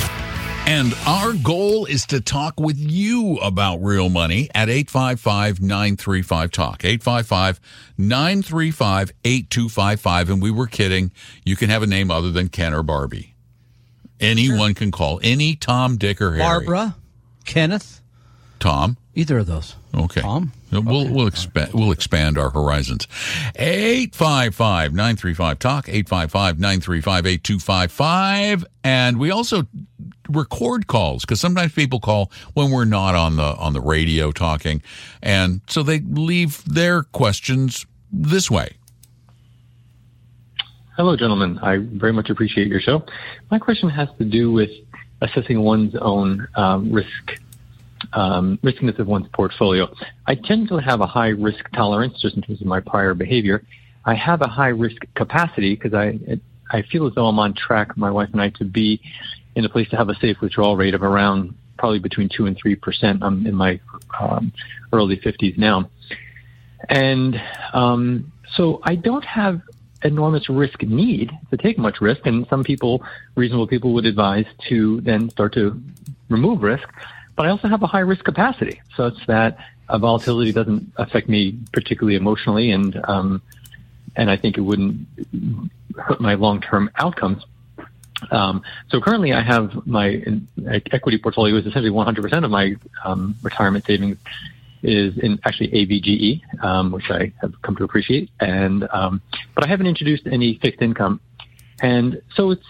And 0.67 0.95
our 1.07 1.35
goal 1.35 1.85
is 1.85 2.07
to 2.07 2.21
talk 2.21 2.59
with 2.59 2.79
you 2.79 3.37
about 3.37 3.77
real 3.83 4.09
money 4.09 4.49
at 4.55 4.69
855 4.69 5.61
935 5.61 6.51
Talk. 6.51 6.85
855 6.85 7.61
935 7.99 9.13
8255. 9.25 10.31
And 10.31 10.43
we 10.43 10.51
were 10.51 10.67
kidding. 10.67 11.13
You 11.45 11.55
can 11.55 11.71
have 11.71 11.83
a 11.83 11.87
name 11.87 12.11
other 12.11 12.33
than 12.33 12.49
Ken 12.49 12.75
or 12.75 12.83
Barbie. 12.83 13.34
Anyone 14.25 14.75
can 14.75 14.91
call 14.91 15.21
any 15.23 15.57
Tom, 15.57 15.97
Dick, 15.97 16.21
or 16.21 16.33
Harry. 16.33 16.67
Barbara, 16.67 16.97
Kenneth, 17.45 18.01
Tom. 18.61 18.97
either 19.15 19.39
of 19.39 19.47
those. 19.47 19.77
Okay. 19.95 20.21
Tom? 20.21 20.53
We'll 20.73 21.09
we'll 21.09 21.27
expand 21.29 21.71
we'll 21.73 21.93
expand 21.93 22.37
our 22.37 22.51
horizons. 22.51 23.07
855-935 23.57 25.59
talk 25.61 25.87
855-935-8255 25.87 28.65
and 28.83 29.19
we 29.19 29.31
also 29.31 29.69
record 30.29 30.89
calls 30.89 31.25
cuz 31.25 31.41
sometimes 31.41 31.73
people 31.73 32.01
call 32.01 32.31
when 32.55 32.71
we're 32.71 32.85
not 32.85 33.15
on 33.15 33.37
the 33.37 33.55
on 33.57 33.73
the 33.73 33.81
radio 33.81 34.33
talking 34.33 34.83
and 35.23 35.61
so 35.69 35.85
they 35.85 36.01
leave 36.01 36.63
their 36.65 37.05
questions 37.05 37.87
this 38.11 38.51
way. 38.51 38.73
Hello, 40.97 41.17
gentlemen. 41.17 41.59
I 41.59 41.79
very 41.79 42.13
much 42.13 42.31
appreciate 42.31 42.69
your 42.69 42.79
show. 42.79 43.05
My 43.51 43.59
question 43.59 43.89
has 43.91 44.09
to 44.19 44.25
do 44.25 44.53
with 44.53 44.71
assessing 45.23 45.61
one's 45.61 45.97
own 46.01 46.47
um, 46.55 46.93
risk, 46.93 47.41
um, 48.13 48.61
riskiness 48.63 49.01
of 49.01 49.09
one's 49.09 49.27
portfolio. 49.35 49.93
I 50.29 50.37
tend 50.37 50.69
to 50.69 50.77
have 50.77 51.01
a 51.01 51.07
high 51.07 51.31
risk 51.31 51.69
tolerance 51.75 52.23
just 52.23 52.37
in 52.37 52.43
terms 52.43 52.61
of 52.61 52.69
my 52.69 52.79
prior 52.79 53.13
behavior. 53.13 53.65
I 54.05 54.15
have 54.15 54.41
a 54.43 54.47
high 54.47 54.69
risk 54.69 55.03
capacity 55.17 55.75
because 55.75 55.95
I 55.95 56.21
I 56.71 56.83
feel 56.83 57.09
as 57.09 57.15
though 57.17 57.27
I'm 57.27 57.41
on 57.41 57.55
track, 57.55 57.97
my 57.97 58.13
wife 58.13 58.29
and 58.31 58.41
I, 58.41 58.51
to 58.51 58.65
be 58.65 59.01
in 59.57 59.65
a 59.65 59.69
place 59.69 59.89
to 59.91 59.97
have 59.97 60.11
a 60.11 60.15
safe 60.21 60.41
withdrawal 60.41 60.77
rate 60.77 60.95
of 60.95 61.03
around 61.03 61.57
probably 61.77 61.99
between 61.99 62.29
two 62.29 62.47
and 62.47 62.57
three 62.57 62.77
percent. 62.77 63.25
I'm 63.25 63.49
in 63.49 63.57
my 63.57 63.81
um, 64.21 64.53
early 64.93 65.17
50s 65.17 65.59
now, 65.59 65.91
and 66.89 67.35
um, 67.73 68.31
so 68.55 68.81
I 68.85 68.95
don't 68.95 69.25
have 69.25 69.61
enormous 70.05 70.49
risk 70.49 70.83
need 70.83 71.33
to 71.51 71.57
take 71.57 71.79
much 71.79 72.01
risk. 72.01 72.27
And 72.27 72.47
some 72.49 72.63
people, 72.63 73.03
reasonable 73.35 73.67
people, 73.67 73.93
would 73.95 74.07
advise 74.07 74.47
to 74.69 75.01
then 75.01 75.31
start 75.31 75.55
to 75.55 75.81
remove 76.29 76.63
risk. 76.63 76.89
But 77.37 77.47
I 77.47 77.49
also 77.51 77.69
have 77.69 77.83
a 77.83 77.87
high 77.87 78.01
risk 78.01 78.25
capacity, 78.25 78.81
such 78.97 79.15
that 79.27 79.59
a 79.89 79.99
volatility 79.99 80.53
doesn't 80.53 80.93
affect 80.97 81.29
me 81.29 81.59
particularly 81.73 82.17
emotionally, 82.17 82.71
and 82.71 82.99
um, 83.05 83.43
and 84.17 84.31
I 84.31 84.37
think 84.37 84.57
it 84.57 84.61
wouldn't 84.61 85.07
hurt 85.97 86.21
my 86.21 86.35
long 86.35 86.61
term 86.61 86.91
outcomes. 86.97 87.45
Um, 88.31 88.63
so 88.89 89.01
currently, 89.01 89.33
I 89.33 89.43
have 89.43 89.87
my 89.87 90.23
equity 90.67 91.19
portfolio 91.19 91.57
is 91.57 91.67
essentially 91.67 91.91
100% 91.91 92.45
of 92.45 92.51
my 92.51 92.77
um, 93.05 93.35
retirement 93.43 93.85
savings 93.85 94.17
is 94.85 95.17
in 95.19 95.39
actually 95.45 95.69
AVGE, 95.69 96.65
um, 96.65 96.93
which 96.93 97.11
I 97.11 97.33
have 97.41 97.53
come 97.63 97.77
to 97.77 97.85
appreciate. 97.85 98.31
And 98.41 98.87
um, 98.93 99.21
but 99.55 99.65
I 99.65 99.69
haven't 99.69 99.87
introduced 99.87 100.27
any 100.31 100.59
fixed 100.63 100.83
income, 100.83 101.21
and 101.83 102.21
so 102.37 102.51
it's 102.51 102.67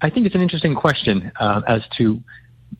I 0.00 0.10
think 0.10 0.26
it's 0.26 0.34
an 0.34 0.42
interesting 0.42 0.74
question 0.74 1.30
uh, 1.38 1.62
as 1.68 1.82
to 1.98 2.20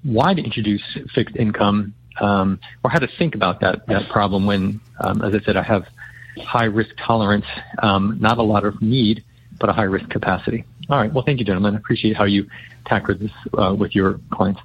why 0.03 0.35
to 0.35 0.42
introduce 0.42 0.83
fixed 1.14 1.37
income 1.37 1.94
um, 2.20 2.59
or 2.85 2.90
how 2.90 2.98
to 2.98 3.09
think 3.18 3.35
about 3.35 3.61
that 3.61 3.87
that 3.87 4.09
problem 4.11 4.46
when, 4.46 4.81
um, 5.01 5.22
as 5.22 5.35
I 5.35 5.44
said, 5.44 5.57
I 5.57 5.62
have 5.62 5.85
high 6.44 6.64
risk 6.64 6.90
tolerance, 7.05 7.46
um, 7.83 8.18
not 8.20 8.38
a 8.38 8.42
lot 8.42 8.64
of 8.64 8.81
need, 8.81 9.24
but 9.61 9.68
a 9.68 9.72
high 9.72 9.83
risk 9.83 10.09
capacity. 10.11 10.64
All 10.88 10.98
right. 10.98 11.12
Well, 11.12 11.24
thank 11.24 11.38
you, 11.38 11.44
gentlemen. 11.44 11.74
I 11.74 11.79
appreciate 11.79 12.16
how 12.16 12.24
you 12.24 12.46
tackled 12.87 13.20
this 13.20 13.31
uh, 13.57 13.74
with 13.79 13.94
your 13.94 14.20
clients. 14.33 14.61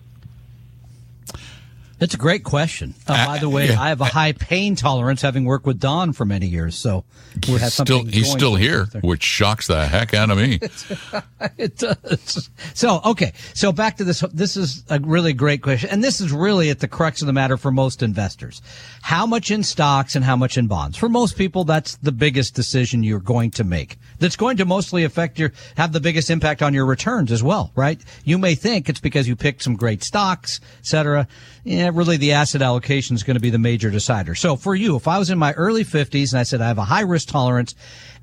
That's 2.03 2.15
a 2.15 2.17
great 2.17 2.43
question. 2.43 2.95
Uh, 3.07 3.25
by 3.25 3.37
the 3.37 3.47
way, 3.47 3.69
yeah. 3.69 3.81
I 3.81 3.87
have 3.87 4.01
a 4.01 4.03
high 4.03 4.33
pain 4.33 4.75
tolerance, 4.75 5.21
having 5.21 5.45
worked 5.45 5.65
with 5.65 5.79
Don 5.79 6.11
for 6.11 6.25
many 6.25 6.47
years. 6.47 6.75
So 6.75 7.05
we 7.47 7.53
have 7.59 7.71
something. 7.71 8.09
Still, 8.09 8.11
he's 8.11 8.29
still 8.29 8.55
here, 8.55 8.87
which 9.01 9.23
shocks 9.23 9.67
the 9.67 9.85
heck 9.85 10.13
out 10.13 10.29
of 10.29 10.37
me. 10.37 10.59
it 11.57 11.77
does. 11.77 12.49
So, 12.73 12.99
okay. 13.05 13.31
So 13.53 13.71
back 13.71 13.95
to 13.97 14.03
this. 14.03 14.19
This 14.33 14.57
is 14.57 14.83
a 14.89 14.99
really 14.99 15.31
great 15.31 15.61
question. 15.61 15.91
And 15.91 16.03
this 16.03 16.19
is 16.19 16.33
really 16.33 16.69
at 16.71 16.81
the 16.81 16.89
crux 16.89 17.21
of 17.21 17.27
the 17.27 17.31
matter 17.31 17.55
for 17.55 17.71
most 17.71 18.03
investors. 18.03 18.61
How 19.01 19.25
much 19.25 19.49
in 19.49 19.63
stocks 19.63 20.17
and 20.17 20.25
how 20.25 20.35
much 20.35 20.57
in 20.57 20.67
bonds? 20.67 20.97
For 20.97 21.07
most 21.07 21.37
people, 21.37 21.63
that's 21.63 21.95
the 21.95 22.11
biggest 22.11 22.53
decision 22.53 23.03
you're 23.03 23.21
going 23.21 23.51
to 23.51 23.63
make. 23.63 23.97
That's 24.19 24.35
going 24.35 24.57
to 24.57 24.65
mostly 24.65 25.03
affect 25.03 25.39
your, 25.39 25.51
have 25.75 25.91
the 25.91 25.99
biggest 25.99 26.29
impact 26.29 26.61
on 26.61 26.73
your 26.73 26.85
returns 26.85 27.31
as 27.31 27.43
well, 27.43 27.71
right? 27.75 28.01
You 28.23 28.37
may 28.37 28.55
think 28.55 28.89
it's 28.89 28.99
because 28.99 29.27
you 29.27 29.35
picked 29.35 29.63
some 29.63 29.75
great 29.75 30.03
stocks, 30.03 30.59
et 30.79 30.85
cetera. 30.85 31.27
Yeah, 31.63 31.91
really 31.93 32.17
the 32.17 32.33
asset 32.33 32.61
allocation 32.61 33.15
is 33.15 33.23
going 33.23 33.35
to 33.35 33.41
be 33.41 33.49
the 33.49 33.57
major 33.57 33.89
decider. 33.89 34.35
So 34.35 34.55
for 34.55 34.75
you, 34.75 34.95
if 34.95 35.07
I 35.07 35.17
was 35.17 35.29
in 35.29 35.37
my 35.37 35.53
early 35.53 35.83
50s 35.83 36.31
and 36.31 36.39
I 36.39 36.43
said 36.43 36.61
I 36.61 36.67
have 36.67 36.77
a 36.77 36.85
high 36.85 37.01
risk 37.01 37.29
tolerance 37.29 37.75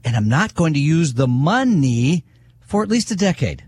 and 0.04 0.16
I'm 0.16 0.28
not 0.28 0.54
going 0.54 0.74
to 0.74 0.80
use 0.80 1.14
the 1.14 1.28
money 1.28 2.24
for 2.60 2.82
at 2.82 2.88
least 2.88 3.10
a 3.10 3.16
decade. 3.16 3.64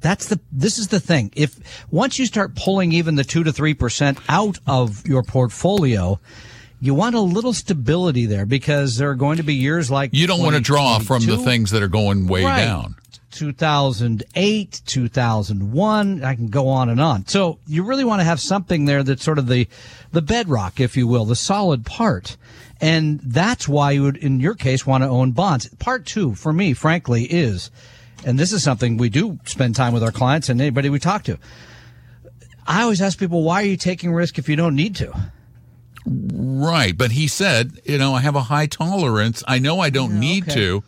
That's 0.00 0.28
the, 0.28 0.38
this 0.52 0.78
is 0.78 0.88
the 0.88 1.00
thing. 1.00 1.32
If 1.34 1.58
once 1.90 2.18
you 2.18 2.26
start 2.26 2.54
pulling 2.56 2.92
even 2.92 3.14
the 3.14 3.24
two 3.24 3.42
to 3.44 3.52
three 3.52 3.72
percent 3.72 4.18
out 4.28 4.58
of 4.66 5.06
your 5.06 5.22
portfolio, 5.22 6.20
you 6.84 6.94
want 6.94 7.14
a 7.14 7.20
little 7.20 7.52
stability 7.54 8.26
there 8.26 8.44
because 8.44 8.98
there 8.98 9.08
are 9.10 9.14
going 9.14 9.38
to 9.38 9.42
be 9.42 9.54
years 9.54 9.90
like 9.90 10.10
You 10.12 10.26
don't 10.26 10.40
want 10.40 10.54
to 10.54 10.60
draw 10.60 10.98
from 10.98 11.24
the 11.24 11.38
things 11.38 11.70
that 11.70 11.82
are 11.82 11.88
going 11.88 12.26
way 12.26 12.44
Right. 12.44 12.64
down. 12.64 12.96
2008, 13.30 14.82
2001, 14.86 16.24
I 16.24 16.34
can 16.34 16.48
go 16.48 16.68
on 16.68 16.88
and 16.88 17.00
on. 17.00 17.26
So 17.26 17.58
you 17.66 17.82
really 17.82 18.04
want 18.04 18.20
to 18.20 18.24
have 18.24 18.38
something 18.40 18.84
there 18.84 19.02
that's 19.02 19.24
sort 19.24 19.38
of 19.38 19.48
the, 19.48 19.66
the 20.12 20.22
bedrock, 20.22 20.78
if 20.78 20.96
you 20.96 21.06
will, 21.08 21.24
the 21.24 21.34
solid 21.36 21.84
part. 21.84 22.36
And 22.80 23.20
that's 23.20 23.66
why 23.66 23.92
you 23.92 24.02
would, 24.02 24.16
in 24.18 24.40
your 24.40 24.54
case, 24.54 24.86
want 24.86 25.02
to 25.02 25.08
own 25.08 25.32
bonds. 25.32 25.68
Part 25.78 26.06
two, 26.06 26.34
for 26.34 26.52
me, 26.52 26.74
frankly, 26.74 27.24
is, 27.24 27.70
and 28.24 28.38
this 28.38 28.52
is 28.52 28.62
something 28.62 28.96
we 28.96 29.08
do 29.08 29.38
spend 29.44 29.74
time 29.74 29.92
with 29.94 30.02
our 30.02 30.12
clients 30.12 30.48
and 30.48 30.60
anybody 30.60 30.88
we 30.90 30.98
talk 30.98 31.24
to. 31.24 31.38
I 32.66 32.82
always 32.82 33.02
ask 33.02 33.18
people, 33.18 33.42
why 33.42 33.62
are 33.62 33.66
you 33.66 33.76
taking 33.76 34.12
risk 34.12 34.38
if 34.38 34.48
you 34.48 34.56
don't 34.56 34.74
need 34.76 34.96
to? 34.96 35.12
Right. 36.06 36.96
But 36.96 37.12
he 37.12 37.28
said, 37.28 37.80
you 37.84 37.98
know, 37.98 38.14
I 38.14 38.20
have 38.20 38.34
a 38.36 38.42
high 38.42 38.66
tolerance. 38.66 39.42
I 39.48 39.58
know 39.58 39.80
I 39.80 39.90
don't 39.90 40.12
oh, 40.16 40.18
need 40.18 40.44
okay. 40.44 40.54
to. 40.54 40.82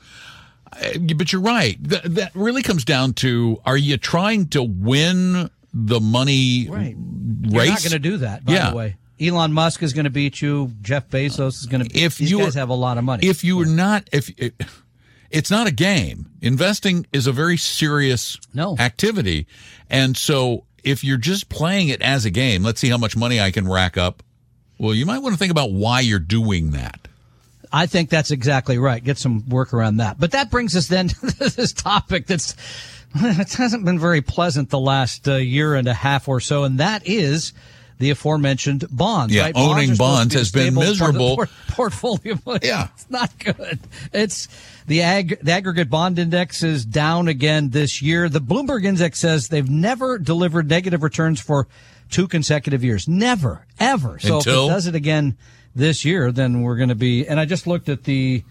But 1.14 1.32
you're 1.32 1.40
right. 1.42 1.78
Th- 1.88 2.02
that 2.02 2.32
really 2.34 2.62
comes 2.62 2.84
down 2.84 3.14
to 3.14 3.60
are 3.64 3.76
you 3.78 3.96
trying 3.96 4.48
to 4.48 4.62
win 4.62 5.48
the 5.72 6.00
money 6.00 6.68
Right. 6.68 6.94
race? 6.96 7.52
You're 7.52 7.66
not 7.66 7.80
going 7.82 7.90
to 7.92 7.98
do 7.98 8.16
that, 8.18 8.44
by 8.44 8.52
Yeah. 8.52 8.70
the 8.70 8.76
way. 8.76 8.96
Elon 9.18 9.54
Musk 9.54 9.82
is 9.82 9.94
going 9.94 10.04
to 10.04 10.10
beat 10.10 10.42
you. 10.42 10.72
Jeff 10.82 11.08
Bezos 11.08 11.60
is 11.60 11.66
going 11.66 11.84
to. 11.88 11.98
If 11.98 12.18
these 12.18 12.30
you 12.30 12.38
guys 12.40 12.54
have 12.54 12.68
a 12.68 12.74
lot 12.74 12.98
of 12.98 13.04
money. 13.04 13.26
If 13.26 13.42
you 13.44 13.58
are 13.62 13.66
not, 13.66 14.06
if 14.12 14.28
it, 14.38 14.54
it's 15.30 15.50
not 15.50 15.66
a 15.66 15.70
game, 15.70 16.26
investing 16.42 17.06
is 17.14 17.26
a 17.26 17.32
very 17.32 17.56
serious 17.56 18.38
No. 18.52 18.76
activity, 18.78 19.46
and 19.88 20.14
so 20.18 20.64
if 20.84 21.02
you're 21.02 21.16
just 21.16 21.48
playing 21.48 21.88
it 21.88 22.02
as 22.02 22.26
a 22.26 22.30
game, 22.30 22.62
let's 22.62 22.78
see 22.78 22.90
how 22.90 22.98
much 22.98 23.16
money 23.16 23.40
I 23.40 23.50
can 23.50 23.66
rack 23.66 23.96
up. 23.96 24.22
Well, 24.78 24.94
you 24.94 25.06
might 25.06 25.18
want 25.18 25.34
to 25.34 25.38
think 25.38 25.50
about 25.50 25.72
why 25.72 26.00
you're 26.00 26.18
doing 26.18 26.72
that. 26.72 27.08
I 27.72 27.86
think 27.86 28.10
that's 28.10 28.30
exactly 28.30 28.78
right. 28.78 29.02
Get 29.02 29.18
some 29.18 29.48
work 29.48 29.74
around 29.74 29.96
that. 29.98 30.20
But 30.20 30.32
that 30.32 30.50
brings 30.50 30.76
us 30.76 30.86
then 30.88 31.08
to 31.08 31.26
this 31.50 31.72
topic 31.72 32.26
that's 32.26 32.54
it 33.14 33.52
hasn't 33.54 33.84
been 33.84 33.98
very 33.98 34.20
pleasant 34.20 34.70
the 34.70 34.78
last 34.78 35.26
uh, 35.28 35.36
year 35.36 35.74
and 35.74 35.88
a 35.88 35.94
half 35.94 36.28
or 36.28 36.40
so, 36.40 36.64
and 36.64 36.78
that 36.78 37.06
is 37.06 37.52
the 37.98 38.10
aforementioned 38.10 38.84
bonds. 38.90 39.34
Yeah, 39.34 39.44
right? 39.44 39.56
owning 39.56 39.92
to 39.92 39.96
bonds 39.96 40.34
be 40.34 40.38
has 40.38 40.52
been 40.52 40.74
stable 40.74 40.82
part 40.82 40.90
of 40.90 40.98
the 40.98 41.20
miserable. 41.20 41.36
por- 41.36 41.48
portfolio. 41.68 42.38
Yeah. 42.62 42.88
it's 42.94 43.10
not 43.10 43.38
good. 43.38 43.78
It's 44.12 44.48
the 44.86 45.02
ag 45.02 45.38
the 45.42 45.52
aggregate 45.52 45.88
bond 45.88 46.18
index 46.18 46.62
is 46.62 46.84
down 46.84 47.28
again 47.28 47.70
this 47.70 48.02
year. 48.02 48.28
The 48.28 48.40
Bloomberg 48.40 48.84
index 48.84 49.18
says 49.18 49.48
they've 49.48 49.68
never 49.68 50.18
delivered 50.18 50.68
negative 50.68 51.02
returns 51.02 51.40
for 51.40 51.66
two 52.10 52.28
consecutive 52.28 52.82
years. 52.84 53.08
Never, 53.08 53.66
ever. 53.78 54.18
So 54.18 54.38
if 54.38 54.46
it 54.46 54.50
does 54.50 54.86
it 54.86 54.94
again 54.94 55.36
this 55.74 56.04
year, 56.04 56.32
then 56.32 56.62
we're 56.62 56.76
going 56.76 56.88
to 56.88 56.94
be. 56.94 57.26
And 57.26 57.38
I 57.38 57.44
just 57.44 57.66
looked 57.66 57.88
at 57.88 58.04
the 58.04 58.42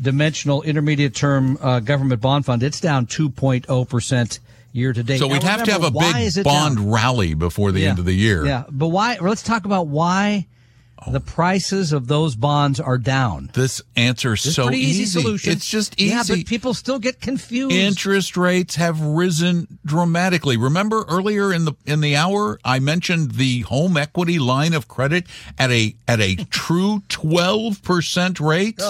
dimensional 0.00 0.62
intermediate 0.62 1.14
term 1.14 1.58
uh, 1.60 1.80
government 1.80 2.20
bond 2.20 2.44
fund, 2.44 2.62
it's 2.62 2.80
down 2.80 3.06
2.0 3.06 3.88
percent 3.88 4.40
year 4.72 4.92
to 4.92 5.02
date. 5.02 5.18
So 5.18 5.26
Now, 5.26 5.32
we'd 5.32 5.42
have 5.42 5.64
to 5.64 5.72
have 5.72 5.84
a 5.84 5.90
big 5.90 6.44
bond 6.44 6.76
down? 6.76 6.90
rally 6.90 7.34
before 7.34 7.72
the 7.72 7.86
end 7.86 7.98
of 7.98 8.04
the 8.04 8.12
year. 8.12 8.44
Yeah, 8.44 8.64
but 8.70 8.88
why? 8.88 9.16
Let's 9.20 9.42
talk 9.42 9.64
about 9.64 9.86
why 9.86 10.46
the 11.10 11.20
prices 11.20 11.92
of 11.92 12.08
those 12.08 12.34
bonds 12.36 12.80
are 12.80 12.98
down. 12.98 13.50
This 13.54 13.80
answer 13.96 14.34
is 14.34 14.54
so 14.54 14.66
pretty 14.66 14.80
easy, 14.82 15.04
solution. 15.04 15.52
It's 15.52 15.68
just 15.68 16.00
easy. 16.00 16.14
Yeah, 16.14 16.22
but 16.28 16.46
people 16.46 16.74
still 16.74 16.98
get 16.98 17.20
confused. 17.20 17.74
Interest 17.74 18.36
rates 18.36 18.76
have 18.76 19.00
risen 19.00 19.78
dramatically. 19.84 20.56
Remember 20.56 21.04
earlier 21.08 21.52
in 21.52 21.64
the 21.64 21.74
in 21.84 22.00
the 22.00 22.16
hour 22.16 22.58
I 22.64 22.78
mentioned 22.78 23.32
the 23.32 23.60
home 23.62 23.96
equity 23.96 24.38
line 24.38 24.74
of 24.74 24.88
credit 24.88 25.26
at 25.58 25.70
a 25.70 25.94
at 26.08 26.20
a 26.20 26.36
true 26.50 27.02
12% 27.08 28.40
rate? 28.40 28.80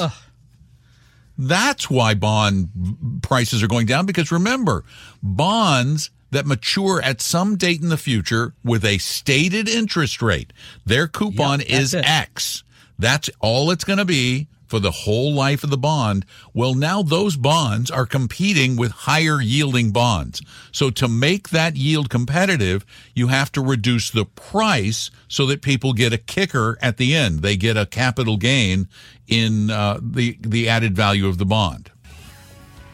That's 1.39 1.91
why 1.91 2.15
bond 2.15 3.21
prices 3.23 3.63
are 3.63 3.69
going 3.69 3.87
down 3.87 4.07
because 4.07 4.33
remember, 4.33 4.85
bonds 5.23 6.11
that 6.31 6.47
mature 6.47 7.01
at 7.03 7.21
some 7.21 7.57
date 7.57 7.83
in 7.83 7.89
the 7.89 7.97
future 7.97 8.55
with 8.65 8.85
a 8.85 8.99
stated 8.99 9.69
interest 9.69 10.21
rate, 10.21 10.53
their 10.85 11.07
coupon 11.07 11.61
Yep, 11.61 11.71
is 11.71 11.95
it. 11.95 12.05
X. 12.09 12.65
That's 12.99 13.31
all 13.41 13.71
it's 13.71 13.85
going 13.85 13.99
to 13.99 14.05
be 14.05 14.49
for 14.67 14.81
the 14.81 14.91
whole 14.91 15.33
life 15.33 15.63
of 15.63 15.71
the 15.71 15.79
bond. 15.79 16.27
Well, 16.53 16.75
now 16.75 17.03
those 17.03 17.37
bonds 17.37 17.91
are 17.91 18.07
competing 18.07 18.77
with 18.77 18.91
higher 18.91 19.41
yielding 19.41 19.93
bonds. 19.93 20.43
So 20.73 20.91
to 20.91 21.09
make 21.09 21.51
that 21.51 21.77
yield 21.77 22.11
competitive, 22.11 22.85
you 23.15 23.29
have 23.29 23.53
to 23.53 23.61
reduce 23.61 24.11
the 24.11 24.25
price 24.25 25.11
so 25.29 25.47
that 25.47 25.63
people 25.63 25.93
get 25.93 26.13
a 26.13 26.19
kicker 26.19 26.79
at 26.83 26.97
the 26.97 27.15
end. 27.15 27.41
They 27.41 27.57
get 27.57 27.77
a 27.77 27.87
capital 27.87 28.37
gain 28.37 28.89
in 29.29 29.71
uh, 29.71 29.99
the 30.03 30.37
the 30.41 30.69
added 30.69 30.97
value 30.97 31.27
of 31.27 31.39
the 31.39 31.47
bond. 31.47 31.91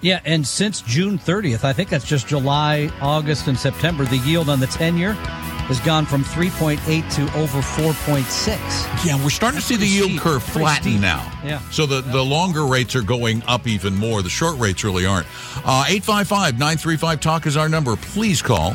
Yeah, 0.02 0.20
and 0.24 0.44
since 0.44 0.82
June 0.82 1.16
30th, 1.16 1.62
I 1.62 1.72
think 1.72 1.88
that's 1.88 2.04
just 2.04 2.26
July, 2.26 2.90
August, 3.00 3.46
and 3.46 3.56
September, 3.56 4.04
the 4.04 4.18
yield 4.18 4.48
on 4.48 4.58
the 4.58 4.66
10 4.66 4.98
year 4.98 5.12
has 5.12 5.78
gone 5.80 6.04
from 6.04 6.24
3.8 6.24 6.78
to 7.14 7.38
over 7.38 7.60
4.6. 7.60 9.06
Yeah, 9.06 9.22
we're 9.22 9.30
starting 9.30 9.60
to 9.60 9.64
see 9.64 9.76
the 9.76 9.86
yield 9.86 10.10
steep, 10.10 10.20
curve 10.20 10.42
flatten 10.42 11.00
now. 11.00 11.22
Yeah. 11.44 11.60
So 11.70 11.86
the, 11.86 12.00
the 12.00 12.22
longer 12.22 12.66
rates 12.66 12.96
are 12.96 13.02
going 13.02 13.44
up 13.44 13.68
even 13.68 13.94
more. 13.94 14.22
The 14.22 14.28
short 14.28 14.58
rates 14.58 14.82
really 14.82 15.06
aren't. 15.06 15.28
Uh, 15.64 15.84
855 15.86 16.54
935 16.54 17.20
Talk 17.20 17.46
is 17.46 17.56
our 17.56 17.68
number. 17.68 17.94
Please 17.94 18.42
call. 18.42 18.72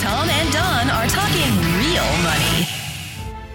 Tom 0.00 0.28
and 0.28 0.52
Don 0.52 0.90
are 0.90 1.06
talking 1.06 1.54
real 1.78 2.02
money. 2.24 2.79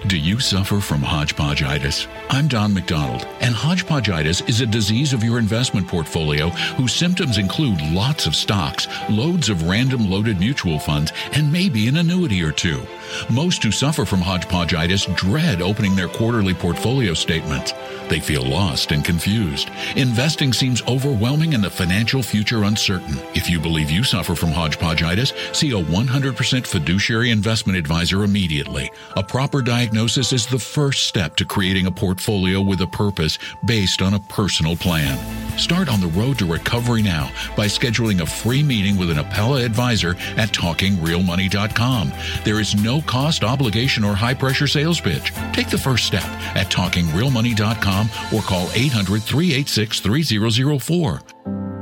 Do 0.07 0.19
you 0.19 0.39
suffer 0.39 0.79
from 0.81 1.01
hodgepodgeitis? 1.01 2.05
I'm 2.29 2.47
Don 2.47 2.75
McDonald, 2.75 3.25
and 3.41 3.55
hodgepodgeitis 3.55 4.47
is 4.47 4.61
a 4.61 4.67
disease 4.67 5.13
of 5.13 5.23
your 5.23 5.39
investment 5.39 5.87
portfolio 5.87 6.49
whose 6.77 6.93
symptoms 6.93 7.39
include 7.39 7.81
lots 7.91 8.27
of 8.27 8.35
stocks, 8.35 8.87
loads 9.09 9.49
of 9.49 9.67
random 9.67 10.07
loaded 10.11 10.39
mutual 10.39 10.77
funds, 10.77 11.11
and 11.31 11.51
maybe 11.51 11.87
an 11.87 11.97
annuity 11.97 12.43
or 12.43 12.51
two. 12.51 12.85
Most 13.29 13.63
who 13.63 13.71
suffer 13.71 14.05
from 14.05 14.21
hodgepodgeitis 14.21 15.15
dread 15.15 15.61
opening 15.61 15.95
their 15.95 16.07
quarterly 16.07 16.53
portfolio 16.53 17.13
statements. 17.13 17.73
They 18.09 18.19
feel 18.19 18.43
lost 18.43 18.91
and 18.91 19.03
confused. 19.03 19.69
Investing 19.95 20.53
seems 20.53 20.81
overwhelming 20.83 21.53
and 21.53 21.63
the 21.63 21.69
financial 21.69 22.21
future 22.21 22.63
uncertain. 22.63 23.17
If 23.33 23.49
you 23.49 23.59
believe 23.59 23.89
you 23.89 24.03
suffer 24.03 24.35
from 24.35 24.49
hodgepodgeitis, 24.49 25.55
see 25.55 25.71
a 25.71 25.83
100% 25.83 26.67
fiduciary 26.67 27.31
investment 27.31 27.77
advisor 27.77 28.23
immediately. 28.23 28.91
A 29.15 29.23
proper 29.23 29.61
diagnosis 29.61 30.31
is 30.33 30.45
the 30.45 30.59
first 30.59 31.07
step 31.07 31.35
to 31.37 31.45
creating 31.45 31.87
a 31.87 31.91
portfolio 31.91 32.61
with 32.61 32.81
a 32.81 32.87
purpose 32.87 33.39
based 33.65 34.01
on 34.01 34.13
a 34.13 34.19
personal 34.19 34.75
plan. 34.75 35.44
Start 35.57 35.89
on 35.89 35.99
the 35.99 36.07
road 36.07 36.37
to 36.39 36.45
recovery 36.45 37.01
now 37.01 37.31
by 37.55 37.65
scheduling 37.67 38.21
a 38.21 38.25
free 38.25 38.63
meeting 38.63 38.97
with 38.97 39.09
an 39.09 39.17
Apella 39.17 39.65
advisor 39.65 40.11
at 40.37 40.49
talkingrealmoney.com. 40.49 42.11
There 42.43 42.59
is 42.59 42.75
no 42.75 43.01
cost, 43.01 43.43
obligation, 43.43 44.03
or 44.03 44.15
high 44.15 44.33
pressure 44.33 44.67
sales 44.67 44.99
pitch. 44.99 45.31
Take 45.53 45.69
the 45.69 45.77
first 45.77 46.05
step 46.05 46.23
at 46.55 46.67
talkingrealmoney.com 46.67 48.09
or 48.33 48.41
call 48.41 48.69
800 48.73 49.23
386 49.23 49.99
3004. 49.99 51.21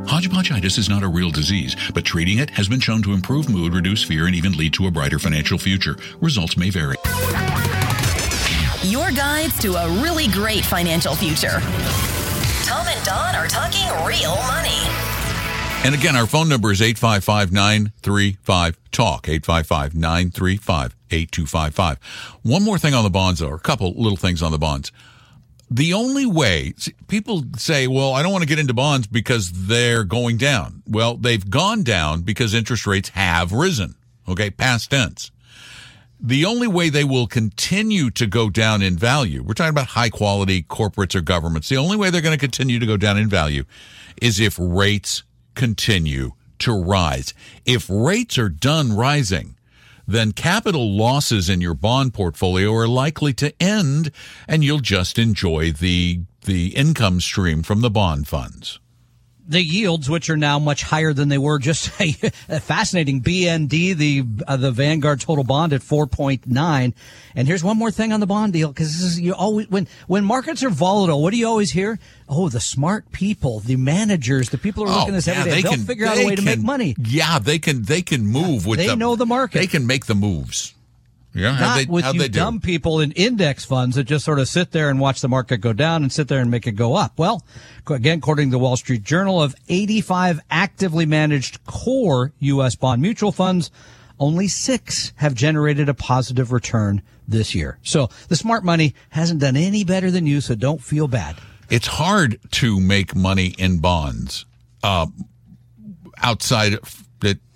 Hodgepodgeitis 0.06 0.78
is 0.78 0.90
not 0.90 1.02
a 1.02 1.08
real 1.08 1.32
disease, 1.32 1.76
but 1.94 2.04
treating 2.04 2.40
it 2.40 2.50
has 2.52 2.68
been 2.68 2.80
shown 2.80 3.02
to 3.04 3.14
improve 3.14 3.50
mood, 3.50 3.74
reduce 3.74 4.04
fear, 4.04 4.28
and 4.28 4.36
even 4.36 4.52
lead 4.58 4.74
to 4.74 4.88
a 4.88 4.92
brighter 4.92 5.18
financial 5.18 5.58
future. 5.58 5.96
Results 6.20 6.58
may 6.58 6.70
vary. 6.70 6.98
Your 8.84 9.12
guides 9.12 9.58
to 9.60 9.76
a 9.76 9.90
really 10.02 10.28
great 10.28 10.66
financial 10.66 11.16
future. 11.16 11.62
Tom 12.64 12.88
and 12.88 13.06
Don 13.06 13.36
are 13.36 13.48
talking 13.48 13.88
real 14.06 14.36
money. 14.48 14.80
And 15.86 15.94
again, 15.94 16.16
our 16.16 16.26
phone 16.26 16.48
number 16.48 16.72
is 16.72 16.82
855 16.82 17.52
935 17.52 18.78
TALK, 18.92 19.28
855 19.28 19.96
935 19.96 20.96
8255. 21.12 22.00
One 22.44 22.64
more 22.64 22.78
thing 22.78 22.94
on 22.94 23.04
the 23.04 23.10
bonds, 23.10 23.42
though, 23.42 23.50
or 23.50 23.56
a 23.56 23.60
couple 23.60 23.92
little 23.92 24.18
things 24.18 24.42
on 24.42 24.54
the 24.54 24.58
bonds. 24.58 24.94
The 25.70 25.94
only 25.94 26.26
way 26.26 26.74
people 27.08 27.44
say, 27.58 27.88
well, 27.88 28.14
I 28.14 28.24
don't 28.24 28.32
want 28.32 28.44
to 28.44 28.48
get 28.48 28.60
into 28.60 28.74
bonds 28.74 29.08
because 29.08 29.52
they're 29.68 30.06
going 30.06 30.38
down. 30.38 30.84
Well, 30.88 31.18
they've 31.18 31.50
gone 31.50 31.84
down 31.84 32.22
because 32.22 32.54
interest 32.54 32.88
rates 32.88 33.10
have 33.10 33.52
risen. 33.52 33.96
Okay, 34.28 34.52
past 34.52 34.92
tense. 34.92 35.32
The 36.26 36.46
only 36.46 36.68
way 36.68 36.88
they 36.88 37.04
will 37.04 37.28
continue 37.28 38.10
to 38.12 38.26
go 38.26 38.50
down 38.50 38.82
in 38.82 38.96
value, 38.96 39.44
we're 39.44 39.56
talking 39.56 39.72
about 39.72 39.88
high 39.88 40.10
quality 40.10 40.64
corporates 40.64 41.16
or 41.16 41.22
governments. 41.22 41.68
The 41.68 41.76
only 41.76 41.98
way 41.98 42.10
they're 42.10 42.22
going 42.22 42.32
to 42.32 42.40
continue 42.40 42.80
to 42.80 42.86
go 42.86 42.96
down 42.96 43.18
in 43.18 43.28
value 43.28 43.66
is 44.22 44.40
if 44.40 44.58
rates 44.58 45.24
continue 45.54 46.32
to 46.60 46.82
rise. 46.82 47.34
If 47.66 47.90
rates 47.90 48.38
are 48.38 48.48
done 48.48 48.96
rising, 48.96 49.58
then 50.08 50.32
capital 50.32 50.96
losses 50.96 51.50
in 51.50 51.60
your 51.60 51.74
bond 51.74 52.14
portfolio 52.14 52.74
are 52.74 52.88
likely 52.88 53.34
to 53.34 53.54
end 53.62 54.10
and 54.48 54.64
you'll 54.64 54.80
just 54.80 55.20
enjoy 55.20 55.74
the 55.74 56.22
the 56.46 56.76
income 56.76 57.20
stream 57.20 57.64
from 57.64 57.82
the 57.82 57.90
bond 57.90 58.28
funds. 58.30 58.80
The 59.48 59.62
yields, 59.62 60.10
which 60.10 60.30
are 60.30 60.38
now 60.38 60.60
much 60.60 60.84
higher 60.84 61.14
than 61.14 61.30
they 61.30 61.38
were, 61.38 61.60
just 61.60 61.90
a 62.02 62.60
fascinating. 62.60 63.22
BND, 63.22 63.96
the 63.96 64.24
uh, 64.48 64.58
the 64.58 64.72
Vanguard 64.72 65.22
total 65.22 65.44
bond 65.44 65.74
at 65.74 65.84
four 65.84 66.08
point 66.08 66.48
nine. 66.48 66.94
And 67.36 67.48
here's 67.48 67.64
one 67.64 67.78
more 67.78 67.92
thing 67.92 68.14
on 68.14 68.20
the 68.20 68.28
bond 68.28 68.54
deal 68.54 68.70
because 68.70 68.94
this 68.94 69.04
is 69.04 69.20
you 69.20 69.34
always 69.34 69.70
when 69.70 69.88
when 70.08 70.24
markets 70.24 70.64
are 70.64 70.70
volatile. 70.70 71.22
What 71.22 71.32
do 71.32 71.38
you 71.38 71.48
always 71.48 71.72
hear? 71.72 72.00
Oh, 72.30 72.50
the 72.50 72.60
smart 72.60 73.12
people, 73.12 73.60
the 73.60 73.76
managers, 73.76 74.50
the 74.50 74.58
people 74.58 74.86
who 74.86 74.92
are 74.92 75.00
looking 75.00 75.14
at 75.14 75.18
this 75.18 75.28
every 75.28 75.52
day, 75.52 75.62
they'll 75.62 75.78
figure 75.78 76.06
out 76.06 76.16
a 76.16 76.20
they 76.20 76.26
way 76.26 76.36
to 76.36 76.42
make 76.42 76.62
money. 76.62 76.96
Yeah, 76.98 77.40
they 77.40 77.60
can. 77.60 77.84
They 77.84 78.02
can 78.02 78.26
move 78.26 78.66
with. 78.66 78.80
they 78.80 78.88
the, 78.88 78.96
know 78.96 79.16
the 79.16 79.26
market. 79.26 79.60
They 79.60 79.68
can 79.68 79.86
make 79.86 80.06
the 80.06 80.16
moves. 80.16 80.74
Yeah, 81.34 81.54
how 81.54 81.66
Not 81.68 81.76
they, 81.78 81.86
with 81.86 82.04
how 82.06 82.12
you 82.14 82.20
they 82.20 82.28
do. 82.28 82.40
dumb 82.40 82.60
people 82.60 83.00
in 83.00 83.12
index 83.14 83.66
funds 83.66 83.96
that 83.96 84.04
just 84.04 84.24
sort 84.24 84.40
of 84.40 84.48
sit 84.48 84.72
there 84.72 84.90
and 84.90 85.00
watch 85.00 85.22
the 85.22 85.28
market 85.30 85.58
go 85.58 85.74
down 85.74 86.04
and 86.04 86.12
sit 86.12 86.28
there 86.28 86.40
and 86.40 86.52
make 86.52 86.68
it 86.68 86.74
go 86.74 86.96
up. 86.96 87.18
Well, 87.18 87.44
again, 87.88 88.20
according 88.20 88.50
to 88.50 88.52
the 88.52 88.60
Wall 88.60 88.78
Street 88.78 89.04
Journal, 89.04 89.42
of 89.42 89.56
85 89.68 90.40
actively 90.52 91.06
managed 91.08 91.66
core 91.66 92.34
U.S. 92.40 92.76
bond 92.76 93.02
mutual 93.02 93.32
funds, 93.32 93.72
only 94.20 94.48
six 94.48 95.12
have 95.16 95.34
generated 95.34 95.90
a 95.90 95.94
positive 95.96 96.52
return 96.52 97.02
this 97.28 97.56
year. 97.56 97.80
So 97.82 98.10
the 98.28 98.36
smart 98.36 98.64
money 98.64 98.94
hasn't 99.10 99.40
done 99.40 99.56
any 99.56 99.84
better 99.84 100.12
than 100.12 100.28
you, 100.28 100.40
so 100.40 100.54
don't 100.54 100.84
feel 100.84 101.08
bad. 101.08 101.36
It's 101.70 101.88
hard 101.88 102.40
to 102.52 102.80
make 102.80 103.16
money 103.16 103.56
in 103.58 103.80
bonds 103.80 104.46
uh, 104.84 105.08
outside 106.22 106.76
of 106.76 107.04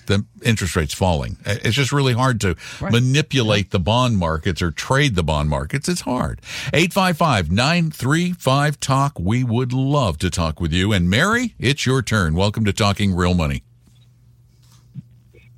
the, 0.07 0.25
the 0.41 0.47
interest 0.47 0.75
rates 0.75 0.93
falling. 0.93 1.37
It's 1.45 1.75
just 1.75 1.91
really 1.91 2.13
hard 2.13 2.41
to 2.41 2.55
manipulate 2.81 3.71
the 3.71 3.79
bond 3.79 4.17
markets 4.17 4.61
or 4.61 4.71
trade 4.71 5.15
the 5.15 5.23
bond 5.23 5.49
markets. 5.49 5.87
It's 5.87 6.01
hard. 6.01 6.41
855 6.73 7.51
935 7.51 8.79
Talk. 8.79 9.19
We 9.19 9.43
would 9.43 9.73
love 9.73 10.17
to 10.19 10.29
talk 10.29 10.59
with 10.59 10.73
you. 10.73 10.91
And 10.91 11.09
Mary, 11.09 11.55
it's 11.59 11.85
your 11.85 12.01
turn. 12.01 12.33
Welcome 12.33 12.65
to 12.65 12.73
Talking 12.73 13.15
Real 13.15 13.33
Money. 13.33 13.63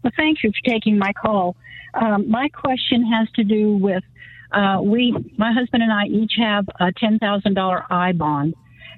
Well, 0.04 0.14
thank 0.16 0.44
you 0.44 0.52
for 0.52 0.70
taking 0.70 0.98
my 0.98 1.14
call. 1.14 1.56
Um, 1.94 2.30
my 2.30 2.50
question 2.50 3.06
has 3.06 3.30
to 3.36 3.44
do 3.44 3.76
with 3.76 4.04
uh, 4.52 4.80
we, 4.82 5.16
my 5.38 5.54
husband 5.54 5.84
and 5.84 5.92
I, 5.92 6.06
each 6.06 6.34
have 6.38 6.66
a 6.80 6.92
ten 6.92 7.20
thousand 7.20 7.54
dollar 7.54 7.86
I 7.90 8.14
bond, 8.14 8.56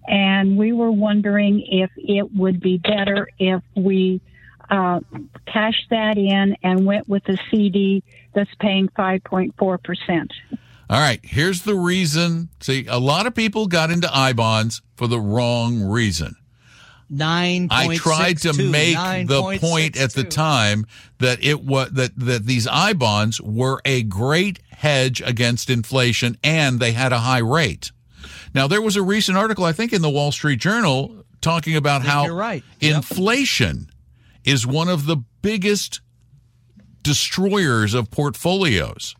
and 0.07 0.57
we 0.57 0.71
were 0.71 0.91
wondering 0.91 1.65
if 1.67 1.89
it 1.97 2.33
would 2.33 2.59
be 2.61 2.77
better 2.77 3.27
if 3.37 3.61
we 3.75 4.21
uh, 4.71 5.01
cashed 5.45 5.87
that 5.89 6.17
in 6.17 6.55
and 6.63 6.85
went 6.85 7.07
with 7.07 7.27
a 7.27 7.37
CD 7.51 8.03
that's 8.33 8.49
paying 8.59 8.89
five 8.95 9.23
point 9.23 9.53
four 9.59 9.77
percent. 9.77 10.31
All 10.89 10.99
right, 10.99 11.19
here's 11.23 11.61
the 11.61 11.75
reason. 11.75 12.49
See, 12.59 12.85
a 12.87 12.97
lot 12.97 13.27
of 13.27 13.35
people 13.35 13.67
got 13.67 13.91
into 13.91 14.09
I 14.13 14.33
bonds 14.33 14.81
for 14.95 15.07
the 15.07 15.19
wrong 15.19 15.81
reason. 15.81 16.35
Nine. 17.09 17.67
I 17.69 17.97
tried 17.97 18.37
to 18.39 18.53
make 18.53 18.95
the 19.27 19.57
point 19.59 19.97
at 19.97 20.13
the 20.13 20.23
time 20.23 20.85
that 21.19 21.43
it 21.43 21.61
was 21.61 21.91
that 21.91 22.17
that 22.17 22.45
these 22.45 22.67
I 22.67 22.93
bonds 22.93 23.41
were 23.41 23.81
a 23.83 24.03
great 24.03 24.59
hedge 24.71 25.21
against 25.21 25.69
inflation 25.69 26.37
and 26.43 26.79
they 26.79 26.93
had 26.93 27.11
a 27.11 27.19
high 27.19 27.39
rate. 27.39 27.91
Now, 28.53 28.67
there 28.67 28.81
was 28.81 28.95
a 28.95 29.03
recent 29.03 29.37
article, 29.37 29.65
I 29.65 29.73
think, 29.73 29.93
in 29.93 30.01
the 30.01 30.09
Wall 30.09 30.31
Street 30.31 30.59
Journal 30.59 31.25
talking 31.41 31.75
about 31.75 32.03
how 32.03 32.27
right. 32.27 32.63
Inflation 32.79 33.90
is 34.43 34.65
one 34.65 34.89
of 34.89 35.05
the 35.05 35.17
biggest 35.41 36.01
destroyers 37.01 37.93
of 37.93 38.11
portfolios. 38.11 39.15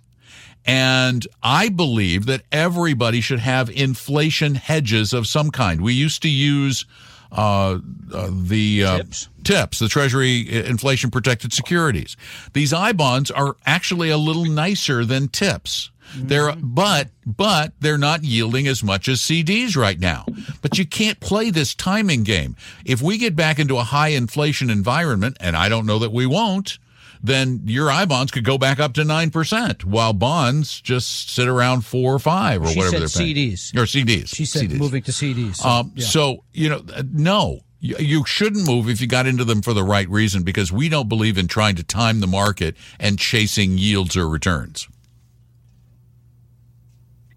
And 0.66 1.26
I 1.42 1.70
believe 1.70 2.28
that 2.28 2.44
everybody 2.52 3.22
should 3.22 3.40
have 3.40 3.70
inflation 3.70 4.56
hedges 4.56 5.14
of 5.14 5.26
some 5.26 5.50
kind. 5.50 5.82
We 5.82 5.94
used 5.94 6.22
to 6.22 6.30
use 6.30 6.86
uh, 7.32 7.80
uh, 8.14 8.30
the 8.32 8.84
uh, 8.84 8.98
Tips. 8.98 9.30
tips, 9.44 9.80
the 9.80 9.88
Treasury 9.88 10.66
inflation 10.66 11.10
protected 11.10 11.54
securities. 11.54 12.18
These 12.54 12.74
I 12.74 12.92
bonds 12.92 13.32
are 13.32 13.56
actually 13.66 14.10
a 14.10 14.18
little 14.18 14.46
nicer 14.46 15.06
than 15.06 15.30
tips. 15.30 15.92
They're 16.16 16.54
but 16.56 17.10
but 17.26 17.74
they're 17.80 17.98
not 17.98 18.24
yielding 18.24 18.68
as 18.68 18.84
much 18.84 19.08
as 19.08 19.20
CDs 19.20 19.76
right 19.78 20.00
now. 20.00 20.26
But 20.62 20.78
you 20.78 20.86
can't 20.86 21.20
play 21.20 21.50
this 21.52 21.74
timing 21.76 22.24
game. 22.24 22.56
If 22.86 23.02
we 23.02 23.18
get 23.18 23.36
back 23.36 23.60
into 23.60 23.78
a 23.78 23.84
high 23.84 24.10
inflation 24.10 24.70
environment, 24.70 25.38
and 25.40 25.56
I 25.56 25.70
don't 25.70 25.86
know 25.86 26.00
that 26.00 26.12
we 26.12 26.26
won't, 26.26 26.80
then 27.24 27.62
your 27.66 27.92
I 27.92 28.06
bonds 28.06 28.32
could 28.32 28.44
go 28.44 28.58
back 28.58 28.80
up 28.80 28.94
to 28.94 29.04
nine 29.06 29.30
percent, 29.30 29.86
while 29.86 30.14
bonds 30.14 30.82
just 30.82 31.30
sit 31.30 31.48
around 31.48 31.82
four 31.86 32.14
or 32.16 32.20
five 32.20 32.62
or 32.64 32.68
She 32.68 32.78
whatever 32.80 33.00
they're 33.00 33.08
paying. 33.08 33.36
CDs. 33.36 33.76
or 33.76 33.84
CDs. 33.86 34.36
She 34.36 34.46
said 34.46 34.64
CDs. 34.70 34.78
moving 34.80 35.04
to 35.04 35.12
CDs. 35.12 35.58
So, 35.58 35.70
Um, 35.70 35.92
yeah. 35.96 36.06
So, 36.06 36.44
you 36.52 36.70
know, 36.70 36.84
uh, 36.96 37.04
no, 37.14 37.60
you 37.80 38.24
shouldn't 38.26 38.68
move 38.68 38.90
if 38.90 39.02
you 39.02 39.08
got 39.08 39.26
into 39.26 39.44
them 39.44 39.62
for 39.62 39.74
the 39.74 39.84
right 39.84 40.08
reason 40.10 40.44
because 40.44 40.72
we 40.72 40.88
don't 40.90 41.10
believe 41.10 41.38
in 41.38 41.48
trying 41.48 41.76
to 41.76 41.84
time 41.84 42.20
the 42.20 42.28
market 42.28 42.76
and 43.00 43.18
chasing 43.18 43.78
yields 43.78 44.16
or 44.18 44.28
returns. 44.30 44.88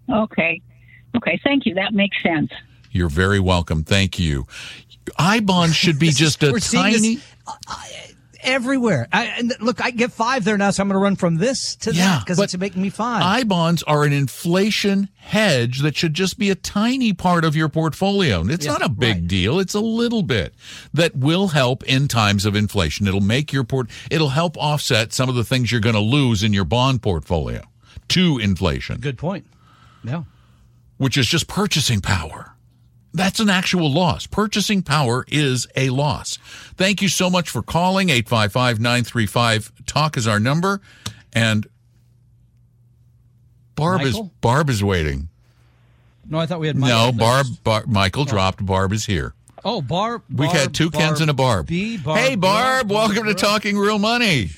Okay. 0.09 0.61
Okay. 1.15 1.39
Thank 1.43 1.65
you. 1.65 1.75
That 1.75 1.93
makes 1.93 2.17
sense. 2.21 2.51
You're 2.91 3.09
very 3.09 3.39
welcome. 3.39 3.83
Thank 3.83 4.19
you. 4.19 4.45
I 5.17 5.39
bonds 5.39 5.75
should 5.81 5.99
be 5.99 6.09
just 6.11 6.41
a 6.43 6.51
We're 6.51 6.59
tiny. 6.59 7.19
everywhere. 8.41 9.07
I, 9.11 9.25
and 9.25 9.53
look, 9.59 9.83
I 9.83 9.91
get 9.91 10.11
five 10.11 10.43
there 10.43 10.57
now, 10.57 10.69
so 10.71 10.81
I'm 10.81 10.87
going 10.87 10.95
to 10.95 10.99
run 11.03 11.15
from 11.15 11.35
this 11.37 11.75
to 11.77 11.93
Yeah, 11.93 12.05
that 12.05 12.19
because 12.25 12.37
but 12.37 12.43
it's 12.45 12.57
making 12.57 12.81
me 12.81 12.89
five. 12.89 13.21
I 13.23 13.43
bonds 13.43 13.81
are 13.83 14.03
an 14.03 14.13
inflation 14.13 15.09
hedge 15.15 15.81
that 15.81 15.95
should 15.95 16.13
just 16.13 16.37
be 16.37 16.49
a 16.51 16.55
tiny 16.55 17.11
part 17.13 17.43
of 17.43 17.55
your 17.55 17.69
portfolio. 17.69 18.45
It's 18.47 18.65
Yeah, 18.65 18.73
not 18.73 18.83
a 18.83 18.89
big 18.89 19.15
right. 19.15 19.27
deal. 19.27 19.59
It's 19.59 19.73
a 19.73 19.79
little 19.79 20.21
bit 20.23 20.53
that 20.93 21.15
will 21.15 21.49
help 21.49 21.83
in 21.85 22.07
times 22.07 22.45
of 22.45 22.55
inflation. 22.55 23.07
It'll 23.07 23.19
make 23.21 23.51
your 23.51 23.63
port, 23.63 23.89
it'll 24.11 24.29
help 24.29 24.57
offset 24.57 25.11
some 25.11 25.27
of 25.27 25.35
the 25.35 25.43
things 25.43 25.71
you're 25.71 25.81
going 25.81 25.95
to 25.95 26.01
lose 26.01 26.43
in 26.43 26.53
your 26.53 26.65
bond 26.65 27.01
portfolio 27.01 27.61
to 28.09 28.37
inflation, 28.37 28.99
Good 28.99 29.17
point. 29.17 29.47
Yeah. 30.05 30.23
which 30.97 31.17
is 31.17 31.27
just 31.27 31.47
purchasing 31.47 32.01
power. 32.01 32.51
That's 33.13 33.39
an 33.39 33.49
actual 33.49 33.89
loss. 33.91 34.27
Purchasing 34.27 34.81
power 34.83 35.23
is 35.29 35.67
a 35.75 35.89
loss. 35.89 36.37
Thank 36.75 37.01
you 37.01 37.07
so 37.07 37.29
much 37.29 37.49
for 37.49 37.61
calling. 37.61 38.09
855 38.09 38.79
935 38.79 39.71
Talk 39.85 40.17
is 40.17 40.27
our 40.27 40.39
number. 40.39 40.81
And 41.31 41.65
Barb 43.75 44.01
is 44.01 44.19
Barb 44.41 44.69
is 44.69 44.83
waiting. 44.83 45.29
No, 46.27 46.39
I 46.39 46.45
thought 46.45 46.59
we 46.59 46.67
had 46.67 46.75
No, 46.75 47.11
Barb. 47.11 47.47
Barb 47.63 47.87
Michael 47.87 48.23
oh. 48.23 48.25
dropped. 48.25 48.65
Barb 48.65 48.91
is 48.91 49.05
here. 49.05 49.33
Oh, 49.63 49.81
Barb. 49.81 50.23
We've 50.29 50.49
Barb, 50.49 50.51
had 50.51 50.73
two 50.73 50.91
Kens 50.91 51.21
and 51.21 51.29
a 51.29 51.33
Barb. 51.33 51.67
B, 51.67 51.97
Barb. 51.97 52.19
hey, 52.19 52.35
Barb, 52.35 52.91
welcome 52.91 53.25
to 53.25 53.33
Talking 53.33 53.77
Real 53.77 53.97
Money. 53.97 54.49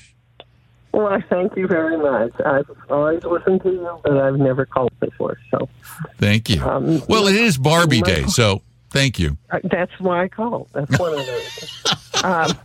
Well, 0.92 1.22
thank 1.28 1.56
you 1.56 1.66
very 1.66 1.96
much. 1.96 2.32
I've 2.44 2.70
always 2.88 3.22
listened 3.22 3.62
to 3.62 3.70
you, 3.70 4.00
but 4.02 4.16
I've 4.16 4.38
never 4.38 4.66
called 4.66 4.92
before. 5.00 5.38
So 5.50 5.68
Thank 6.16 6.48
you. 6.50 6.62
Um, 6.62 7.02
well, 7.08 7.26
it 7.26 7.36
is 7.36 7.58
Barbie 7.58 8.02
Day, 8.02 8.24
so 8.24 8.62
thank 8.90 9.18
you. 9.18 9.36
uh, 9.50 9.60
that's 9.64 9.98
why 10.00 10.24
I 10.24 10.28
called. 10.28 10.68
That's 10.72 10.98
one 10.98 11.18
of 11.18 11.26
those. 11.26 11.84
um, 12.24 12.58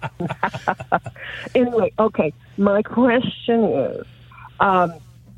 anyway, 1.56 1.92
okay. 2.00 2.34
My 2.58 2.82
question 2.82 3.64
is 3.64 4.06
um, 4.60 4.94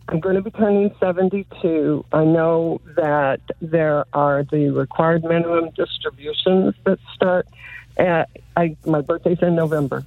I'm 0.07 0.19
going 0.19 0.35
to 0.35 0.41
be 0.41 0.51
turning 0.51 0.93
72. 0.99 2.05
I 2.11 2.23
know 2.23 2.81
that 2.95 3.41
there 3.61 4.05
are 4.13 4.43
the 4.43 4.69
required 4.69 5.23
minimum 5.23 5.71
distributions 5.71 6.75
that 6.85 6.99
start 7.13 7.47
at 7.97 8.29
I, 8.55 8.75
my 8.85 9.01
birthday's 9.01 9.41
in 9.41 9.55
November. 9.55 10.05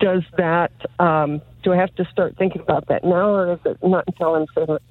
Does 0.00 0.22
that, 0.38 0.72
um, 0.98 1.40
do 1.62 1.72
I 1.72 1.76
have 1.76 1.94
to 1.96 2.04
start 2.06 2.36
thinking 2.38 2.62
about 2.62 2.88
that 2.88 3.04
now, 3.04 3.30
or 3.34 3.52
is 3.52 3.58
it 3.66 3.78
not 3.82 4.04
until 4.06 4.34
I'm 4.34 4.46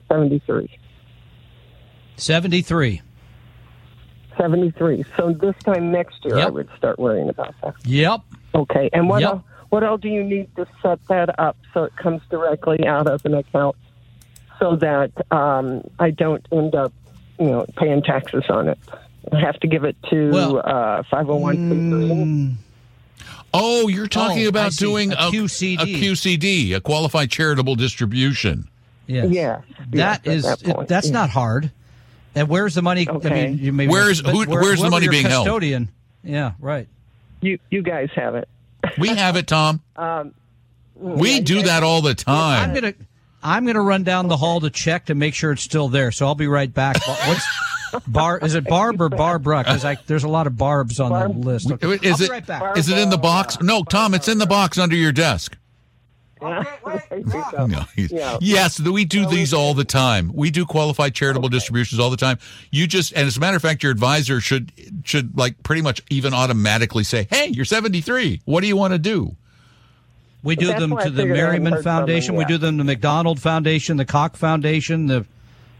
73? 0.07 0.69
73. 2.17 3.01
73. 4.37 5.03
So 5.17 5.33
this 5.33 5.55
time 5.65 5.91
next 5.91 6.23
year, 6.23 6.37
I 6.37 6.49
would 6.49 6.69
start 6.77 6.99
worrying 6.99 7.29
about 7.29 7.55
that. 7.63 7.73
Yep. 7.85 8.21
Okay. 8.55 8.89
And 8.93 9.09
what 9.09 9.21
Yep. 9.21 9.29
else, 9.31 9.43
what 9.69 9.83
else 9.83 10.01
do 10.01 10.09
you 10.09 10.23
need 10.23 10.47
to 10.55 10.65
set 10.81 10.99
that 11.07 11.37
up 11.39 11.57
so 11.73 11.83
it 11.83 11.95
comes 11.95 12.21
directly 12.29 12.85
out 12.85 13.07
of 13.07 13.25
an 13.25 13.33
account 13.33 13.75
so 14.59 14.75
that 14.77 15.11
um, 15.31 15.81
I 15.99 16.11
don't 16.11 16.45
end 16.51 16.75
up, 16.75 16.93
you 17.39 17.47
know, 17.47 17.65
paying 17.77 18.01
taxes 18.01 18.43
on 18.49 18.69
it? 18.69 18.77
I 19.31 19.39
have 19.39 19.59
to 19.59 19.67
give 19.67 19.83
it 19.83 19.97
to 20.09 20.31
Well, 20.31 20.57
uh, 20.59 21.03
501c3. 21.11 22.27
Oh, 23.53 23.87
you're 23.87 24.07
talking 24.07 24.45
Oh, 24.45 24.49
about 24.49 24.73
doing 24.73 25.11
A 25.13 25.15
QCD. 25.31 25.81
a 25.81 25.85
QCD, 25.85 26.75
a 26.75 26.81
qualified 26.81 27.31
charitable 27.31 27.75
distribution. 27.75 28.67
Yeah, 29.07 29.25
Yes. 29.25 29.61
That 29.91 29.93
yes, 29.93 30.17
at 30.19 30.27
is. 30.27 30.43
that 30.43 30.63
point, 30.75 30.87
that's 30.87 31.07
yeah. 31.07 31.13
not 31.13 31.29
hard. 31.31 31.71
And 32.35 32.47
where's 32.47 32.75
the 32.75 32.81
money? 32.83 33.07
I 33.07 33.11
Okay. 33.13 33.47
mean, 33.47 33.57
you 33.57 33.73
may. 33.73 33.87
Where's- 33.87 34.19
who- 34.19 34.45
where- 34.45 34.61
where's 34.61 34.81
the 34.81 34.89
money 34.89 35.05
your 35.05 35.11
being 35.11 35.25
held? 35.25 35.63
Yeah. 36.23 36.51
Right. 36.59 36.87
You, 37.41 37.57
you 37.71 37.81
guys 37.81 38.09
have 38.15 38.35
it. 38.35 38.47
We 38.97 39.09
have 39.09 39.35
it, 39.35 39.47
Tom. 39.47 39.81
Um, 39.95 40.33
we 40.95 41.35
yeah, 41.35 41.39
do 41.41 41.55
you 41.57 41.63
that 41.63 41.81
all 41.83 42.01
the 42.01 42.09
I'm 42.27 42.71
time. 42.71 42.73
gonna. 42.73 42.93
I'm 43.41 43.65
gonna 43.65 43.81
run 43.81 44.03
down 44.03 44.27
the 44.27 44.35
hall 44.35 44.59
to 44.59 44.69
check 44.69 45.05
to 45.05 45.15
make 45.15 45.33
sure 45.33 45.53
it's 45.53 45.63
still 45.63 45.87
there. 45.87 46.11
So 46.11 46.25
I'll 46.27 46.35
be 46.35 46.47
right 46.47 46.71
back. 46.73 46.97
What's 47.07 47.45
Bar? 48.07 48.39
Is 48.39 48.55
it 48.55 48.65
Barb 48.65 49.01
or 49.01 49.09
Barbara? 49.09 49.59
Because 49.59 49.85
there's 50.07 50.23
a 50.23 50.29
lot 50.29 50.47
of 50.47 50.57
Barbs 50.57 50.99
on 50.99 51.09
Barb. 51.11 51.33
the 51.33 51.39
list. 51.39 51.71
Okay. 51.71 51.87
Is 52.07 52.19
I'll 52.19 52.25
it 52.25 52.27
be 52.27 52.31
right 52.31 52.45
back. 52.45 52.77
is 52.77 52.89
it 52.89 52.97
in 52.97 53.09
the 53.09 53.17
box? 53.17 53.61
No, 53.61 53.83
Tom, 53.83 54.13
it's 54.13 54.27
in 54.27 54.37
the 54.37 54.45
box 54.45 54.77
under 54.77 54.95
your 54.95 55.11
desk. 55.11 55.57
There 56.41 56.65
you 57.17 57.23
go. 57.51 57.65
No, 57.67 57.83
Yeah. 57.95 58.37
Yes, 58.39 58.79
we 58.79 59.03
do 59.03 59.25
these 59.25 59.53
all 59.53 59.73
the 59.73 59.83
time. 59.83 60.31
We 60.33 60.51
do 60.51 60.65
qualified 60.65 61.13
charitable 61.13 61.49
distributions 61.49 61.99
all 61.99 62.09
the 62.09 62.17
time. 62.17 62.39
You 62.71 62.87
just, 62.87 63.11
and 63.13 63.27
as 63.27 63.35
a 63.35 63.39
matter 63.39 63.57
of 63.57 63.61
fact, 63.61 63.83
your 63.83 63.91
advisor 63.91 64.39
should 64.39 64.71
should 65.03 65.37
like 65.37 65.61
pretty 65.63 65.81
much 65.81 66.01
even 66.09 66.33
automatically 66.33 67.03
say, 67.03 67.27
"Hey, 67.29 67.47
you're 67.47 67.65
73. 67.65 68.41
What 68.45 68.61
do 68.61 68.67
you 68.67 68.77
want 68.77 68.93
to 68.93 68.99
do?" 68.99 69.35
We 70.41 70.55
do 70.55 70.67
them 70.67 70.91
to 70.95 71.09
the 71.09 71.23
figured 71.23 71.35
Merriman 71.37 71.73
heard 71.73 71.83
from 71.83 71.91
him 71.91 71.97
Foundation. 71.97 72.35
We 72.35 72.45
do 72.45 72.57
them 72.57 72.77
to 72.77 72.83
the 72.83 72.87
McDonald 72.87 73.41
Foundation, 73.41 73.97
the 73.97 74.05
Koch 74.05 74.37
Foundation, 74.37 75.07
the 75.07 75.25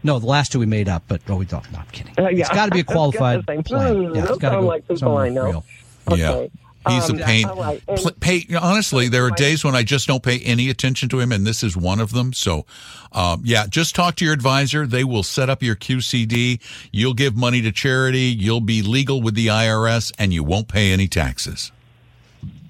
no, 0.02 0.18
the 0.18 0.26
last 0.26 0.52
two 0.52 0.58
we 0.58 0.66
made 0.66 0.88
up, 0.88 1.02
but 1.08 1.20
oh, 1.28 1.36
we 1.36 1.44
don't. 1.46 1.70
No, 1.72 1.78
I'm 1.80 1.86
kidding. 1.92 2.14
Uh, 2.18 2.28
yeah. 2.30 2.40
It's 2.40 2.48
got 2.50 2.66
to 2.66 2.70
be 2.72 2.80
a 2.80 2.84
qualified 2.84 3.44
gonna 3.46 3.58
say, 3.58 3.62
plan. 3.64 3.94
hmm, 3.96 4.02
Yeah, 4.14 4.20
it's 4.20 4.28
those 4.28 4.38
got 4.38 4.50
to 4.50 4.60
go 4.60 4.66
like 4.66 4.82
people 4.82 4.96
somewhere 4.96 5.24
I 5.26 5.28
know. 5.30 5.44
real. 5.44 5.64
Okay. 6.10 6.50
Yeah, 6.86 6.92
he's 6.94 7.10
Um, 7.10 7.20
a 7.20 7.24
pain. 7.24 7.44
all 7.46 7.56
right. 7.56 7.82
And- 7.86 7.98
Pl- 7.98 8.10
pay 8.20 8.46
honestly, 8.60 9.08
there 9.08 9.24
are 9.26 9.30
days 9.30 9.62
when 9.64 9.74
I 9.76 9.82
just 9.82 10.06
don't 10.08 10.22
pay 10.22 10.38
any 10.40 10.70
attention 10.70 11.08
to 11.10 11.20
him, 11.20 11.30
and 11.32 11.46
this 11.46 11.62
is 11.62 11.76
one 11.76 12.00
of 12.00 12.12
them. 12.12 12.32
So, 12.32 12.64
um, 13.12 13.42
yeah, 13.44 13.66
just 13.68 13.94
talk 13.94 14.16
to 14.16 14.24
your 14.24 14.32
advisor. 14.34 14.86
They 14.86 15.04
will 15.04 15.22
set 15.22 15.50
up 15.50 15.62
your 15.62 15.76
QCD. 15.76 16.60
You'll 16.90 17.14
give 17.14 17.36
money 17.36 17.60
to 17.62 17.70
charity. 17.72 18.34
You'll 18.36 18.60
be 18.62 18.82
legal 18.82 19.20
with 19.20 19.34
the 19.34 19.48
IRS, 19.48 20.10
and 20.18 20.32
you 20.32 20.42
won't 20.42 20.68
pay 20.68 20.90
any 20.92 21.06
taxes. 21.06 21.70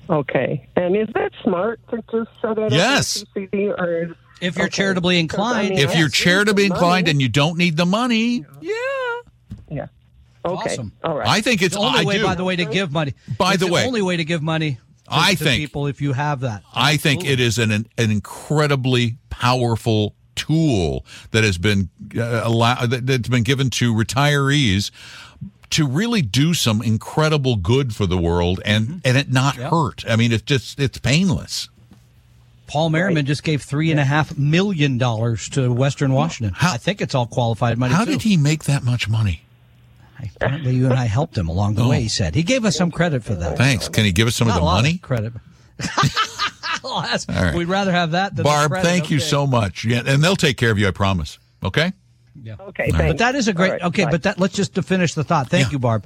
Okay. 0.08 0.66
And 0.74 0.96
is 0.96 1.06
that 1.14 1.30
smart 1.44 1.78
to 1.90 1.98
just 2.10 2.30
set 2.42 2.58
it 2.58 2.72
Yes. 2.72 3.22
up 3.22 3.28
in 3.36 3.46
CCD 3.48 3.68
or 3.78 4.02
is, 4.02 4.10
If 4.40 4.56
you're 4.56 4.66
Okay. 4.66 4.76
charitably 4.76 5.22
Because, 5.22 5.38
I 5.38 5.42
inclined, 5.62 5.68
mean, 5.70 5.78
If 5.78 5.96
you're 5.96 6.08
charitably 6.08 6.64
inclined 6.66 7.04
money. 7.06 7.10
and 7.12 7.22
you 7.22 7.28
don't 7.28 7.58
need 7.58 7.76
the 7.76 7.86
money, 7.86 8.44
yeah, 8.60 8.72
yeah. 9.70 9.86
Okay. 10.44 10.70
Awesome. 10.72 10.92
All 11.04 11.16
right. 11.16 11.28
I 11.28 11.40
think 11.42 11.60
it's. 11.62 11.74
the 11.74 11.80
only 11.80 12.00
I 12.00 12.04
way, 12.04 12.18
do. 12.18 12.24
by 12.24 12.34
the 12.34 12.44
way, 12.44 12.56
to 12.56 12.64
give 12.64 12.90
money. 12.92 13.14
By 13.36 13.54
it's 13.54 13.62
the 13.64 13.70
way- 13.70 13.86
only 13.86 14.00
way 14.02 14.16
to 14.16 14.24
give 14.24 14.42
money. 14.42 14.72
To, 14.74 14.78
I 15.10 15.34
to 15.34 15.44
think- 15.44 15.60
people 15.60 15.86
if 15.86 16.00
you 16.00 16.12
have 16.14 16.40
that. 16.40 16.62
I 16.74 16.96
think 16.96 17.24
it 17.24 17.40
is 17.40 17.58
an 17.58 17.70
an 17.72 17.86
incredibly 17.98 19.16
powerful 19.28 20.14
tool 20.36 21.04
that 21.32 21.44
has 21.44 21.58
been 21.58 21.90
uh, 22.16 22.40
allow, 22.44 22.86
that, 22.86 23.06
that's 23.06 23.28
been 23.28 23.42
given 23.42 23.68
to 23.70 23.92
retirees 23.92 24.90
to 25.70 25.86
really 25.86 26.22
do 26.22 26.54
some 26.54 26.80
incredible 26.82 27.56
good 27.56 27.94
for 27.94 28.06
the 28.06 28.16
world 28.18 28.60
and 28.64 29.00
and 29.04 29.16
it 29.16 29.30
not 29.30 29.56
Yep. 29.58 29.70
hurt. 29.70 30.04
I 30.08 30.16
mean, 30.16 30.32
it's 30.32 30.42
just 30.42 30.78
it's 30.80 30.98
painless. 30.98 31.68
Paul 32.70 32.90
Merriman 32.90 33.26
just 33.26 33.42
gave 33.42 33.62
three 33.62 33.90
and 33.90 33.98
a 33.98 34.04
half 34.04 34.38
million 34.38 34.96
dollars 34.96 35.48
to 35.50 35.72
Western 35.72 36.12
Washington. 36.12 36.54
How- 36.56 36.72
I 36.72 36.76
think 36.76 37.00
it's 37.00 37.16
all 37.16 37.26
qualified 37.26 37.78
money. 37.78 37.92
How 37.92 38.04
too. 38.04 38.12
did 38.12 38.22
he 38.22 38.36
make 38.36 38.64
that 38.64 38.84
much 38.84 39.08
money? 39.08 39.42
Apparently, 40.36 40.74
you 40.76 40.84
and 40.84 40.94
I 40.94 41.06
helped 41.06 41.36
him 41.36 41.48
along 41.48 41.74
the 41.74 41.82
Oh. 41.82 41.88
way. 41.88 42.02
He 42.02 42.08
said 42.08 42.34
he 42.36 42.42
gave 42.44 42.64
us 42.64 42.76
some 42.76 42.90
credit 42.92 43.24
for 43.24 43.34
that. 43.34 43.56
Thanks. 43.58 43.88
Can 43.88 44.04
he 44.04 44.12
give 44.12 44.28
us 44.28 44.36
some 44.36 44.46
Not 44.48 44.54
of 44.54 44.56
a 44.58 44.60
the 44.60 44.64
lot 44.66 44.74
money? 44.76 44.98
credit. 44.98 45.32
Well, 46.82 47.02
that's- 47.02 47.54
We'd 47.54 47.66
rather 47.68 47.92
have 47.92 48.12
that 48.12 48.30
than 48.30 48.36
the 48.38 48.42
Barb, 48.44 48.70
credit. 48.70 48.86
thank 48.88 49.10
you 49.10 49.18
so 49.20 49.46
much. 49.46 49.84
Yeah, 49.84 50.02
and 50.06 50.24
they'll 50.24 50.34
take 50.36 50.56
care 50.56 50.70
of 50.70 50.78
you, 50.78 50.88
I 50.88 50.92
promise. 50.92 51.38
Okay? 51.62 51.92
Yeah. 52.42 52.54
Okay, 52.54 52.84
All 52.84 52.92
right. 52.92 52.96
thanks. 52.96 53.12
But 53.12 53.18
that 53.18 53.34
is 53.34 53.48
a 53.48 53.52
great. 53.52 53.66
All 53.68 53.72
right, 53.72 53.82
okay, 53.84 54.04
bye. 54.04 54.10
but 54.12 54.22
that 54.22 54.40
let's 54.40 54.54
just 54.54 54.74
to 54.76 54.82
finish 54.82 55.12
the 55.14 55.22
thought. 55.22 55.50
Thank 55.50 55.66
Yeah. 55.66 55.72
you, 55.72 55.78
Barb. 55.78 56.04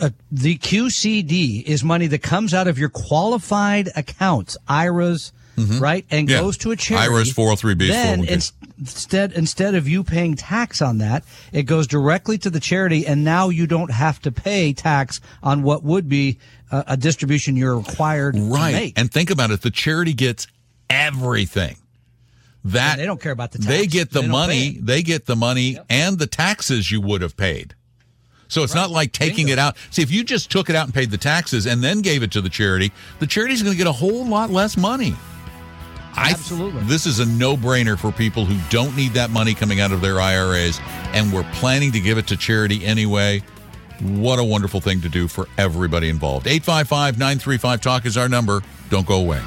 Uh, 0.00 0.10
the 0.30 0.58
QCD 0.58 1.62
is 1.62 1.82
money 1.82 2.06
that 2.08 2.18
comes 2.22 2.52
out 2.52 2.68
of 2.68 2.78
your 2.78 2.88
qualified 2.90 3.88
accounts, 3.96 4.56
IRAs, 4.68 5.32
right, 5.56 6.04
and 6.10 6.26
Mm-hmm. 6.28 6.30
Yeah. 6.34 6.40
goes 6.40 6.56
to 6.58 6.70
a 6.72 6.76
charity. 6.76 7.08
IRAs, 7.12 7.32
403Bs, 7.32 7.88
Then 7.88 8.18
401Ks. 8.24 8.52
instead 8.78 9.32
instead 9.32 9.74
of 9.74 9.88
you 9.88 10.02
paying 10.04 10.34
tax 10.34 10.82
on 10.82 10.98
that, 10.98 11.24
it 11.52 11.62
goes 11.64 11.86
directly 11.86 12.38
to 12.38 12.50
the 12.50 12.60
charity, 12.60 13.06
and 13.06 13.24
now 13.24 13.48
you 13.48 13.66
don't 13.66 13.90
have 13.90 14.20
to 14.22 14.32
pay 14.32 14.72
tax 14.72 15.20
on 15.42 15.62
what 15.62 15.82
would 15.84 16.08
be 16.08 16.38
a, 16.70 16.84
a 16.88 16.96
distribution 16.96 17.56
you're 17.56 17.76
required 17.78 18.34
to 18.34 18.42
Right. 18.42 18.72
make. 18.74 18.98
And 18.98 19.10
think 19.12 19.30
about 19.30 19.50
it. 19.50 19.62
The 19.62 19.70
charity 19.70 20.12
gets 20.14 20.46
everything. 20.90 21.76
That 22.66 22.92
And 22.92 23.00
they 23.02 23.06
don't 23.06 23.20
care 23.20 23.32
about 23.32 23.52
the 23.52 23.58
tax. 23.58 23.68
They 23.68 23.86
get 23.86 24.10
the 24.10 24.22
They 24.22 24.28
money. 24.28 24.78
They 24.80 25.02
get 25.02 25.26
the 25.26 25.36
money 25.36 25.78
and 25.90 26.18
the 26.18 26.26
taxes 26.26 26.90
you 26.90 27.00
would 27.02 27.20
have 27.20 27.36
paid. 27.36 27.74
So 28.48 28.62
it's 28.62 28.74
not 28.74 28.90
like 28.90 29.12
taking 29.12 29.48
it 29.48 29.58
out. 29.58 29.76
See, 29.90 30.00
if 30.02 30.10
you 30.10 30.22
just 30.24 30.50
took 30.50 30.70
it 30.70 30.76
out 30.76 30.84
and 30.86 30.94
paid 30.94 31.10
the 31.10 31.18
taxes 31.18 31.66
and 31.66 31.82
then 31.82 32.00
gave 32.02 32.22
it 32.22 32.30
to 32.32 32.40
the 32.40 32.48
charity, 32.48 32.92
the 33.18 33.26
charity's 33.26 33.62
going 33.62 33.74
to 33.74 33.78
get 33.78 33.86
a 33.86 33.92
whole 33.92 34.24
lot 34.26 34.50
less 34.50 34.76
money. 34.76 35.14
I 36.16 36.26
th- 36.28 36.36
Absolutely. 36.36 36.82
this 36.84 37.06
is 37.06 37.18
a 37.18 37.26
no-brainer 37.26 37.98
for 37.98 38.12
people 38.12 38.44
who 38.44 38.56
don't 38.70 38.96
need 38.96 39.12
that 39.12 39.30
money 39.30 39.52
coming 39.54 39.80
out 39.80 39.90
of 39.92 40.00
their 40.00 40.20
IRAs 40.20 40.80
and 41.12 41.32
we're 41.32 41.48
planning 41.54 41.90
to 41.92 42.00
give 42.00 42.18
it 42.18 42.26
to 42.28 42.36
charity 42.36 42.84
anyway. 42.84 43.42
What 44.00 44.38
a 44.38 44.44
wonderful 44.44 44.80
thing 44.80 45.00
to 45.02 45.08
do 45.08 45.28
for 45.28 45.46
everybody 45.58 46.08
involved. 46.08 46.46
855-935 46.46 47.80
talk 47.80 48.06
is 48.06 48.16
our 48.16 48.28
number. 48.28 48.62
Don't 48.90 49.06
go 49.06 49.20
away. 49.20 49.38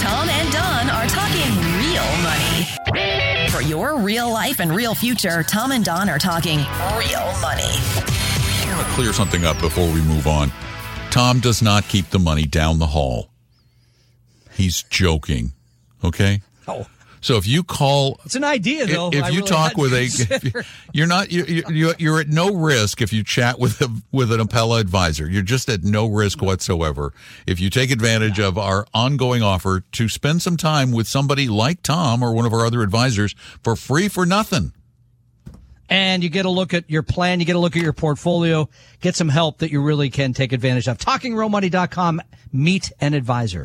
Tom 0.00 0.28
and 0.28 0.52
Don 0.52 0.88
are 0.90 1.06
talking 1.06 1.50
real 1.78 2.04
money. 2.22 3.48
For 3.50 3.62
your 3.62 3.98
real 3.98 4.30
life 4.32 4.60
and 4.60 4.72
real 4.74 4.94
future, 4.94 5.42
Tom 5.42 5.72
and 5.72 5.84
Don 5.84 6.08
are 6.08 6.18
talking 6.18 6.58
real 6.58 7.32
money. 7.40 7.64
I 7.64 8.72
want 8.76 8.86
to 8.86 8.92
clear 8.94 9.12
something 9.12 9.44
up 9.44 9.58
before 9.60 9.86
we 9.92 10.00
move 10.02 10.26
on. 10.26 10.50
Tom 11.10 11.40
does 11.40 11.60
not 11.62 11.84
keep 11.88 12.10
the 12.10 12.18
money 12.18 12.46
down 12.46 12.78
the 12.78 12.86
hall. 12.86 13.28
He's 14.60 14.82
joking. 14.84 15.52
Okay? 16.04 16.42
Oh. 16.68 16.86
So 17.22 17.36
if 17.36 17.46
you 17.46 17.62
call 17.62 18.18
It's 18.24 18.34
an 18.34 18.44
idea, 18.44 18.86
though. 18.86 19.08
if 19.08 19.14
you 19.14 19.40
really 19.40 19.42
talk 19.42 19.76
with 19.76 19.92
a 19.92 20.06
considered. 20.06 20.42
if 20.46 20.54
you- 20.54 20.62
you're 20.94 21.06
not 21.06 21.30
you 21.30 21.44
you 21.68 21.92
you're 21.98 22.18
at 22.20 22.28
no 22.28 22.54
risk 22.54 23.02
if 23.02 23.12
you 23.12 23.22
chat 23.22 23.58
with 23.58 23.78
a 23.82 23.90
with 24.10 24.32
an 24.32 24.40
Apella 24.40 24.80
advisor 24.80 25.28
you're 25.28 25.42
just 25.42 25.68
at 25.68 25.84
no 25.84 26.06
risk 26.06 26.40
whatsoever 26.40 27.12
if 27.46 27.60
you 27.60 27.68
take 27.68 27.90
advantage 27.90 28.40
of 28.40 28.56
our 28.56 28.86
ongoing 28.94 29.42
offer 29.42 29.80
to 29.92 30.08
spend 30.08 30.40
some 30.40 30.56
time 30.56 30.92
with 30.92 31.06
somebody 31.06 31.46
like 31.46 31.82
Tom 31.82 32.22
or 32.22 32.32
one 32.32 32.46
of 32.46 32.54
our 32.54 32.64
other 32.64 32.80
advisors 32.80 33.34
for 33.62 33.76
free 33.76 34.08
for 34.08 34.24
nothing 34.24 34.72
and 35.90 36.22
you 36.22 36.30
get 36.30 36.46
a 36.46 36.50
look 36.50 36.72
at 36.72 36.88
your 36.88 37.02
plan, 37.02 37.40
you 37.40 37.44
get 37.46 37.56
a 37.56 37.58
look 37.58 37.76
at 37.76 37.82
your 37.82 37.92
portfolio, 37.92 38.68
get 39.00 39.16
some 39.16 39.28
help 39.28 39.58
that 39.58 39.72
you 39.72 39.82
really 39.82 40.08
can 40.08 40.32
take 40.32 40.52
advantage 40.52 40.86
of. 40.86 40.98
TalkingRealMoney.com, 40.98 42.20
meet 42.52 42.92
an 43.00 43.12
advisor. 43.12 43.64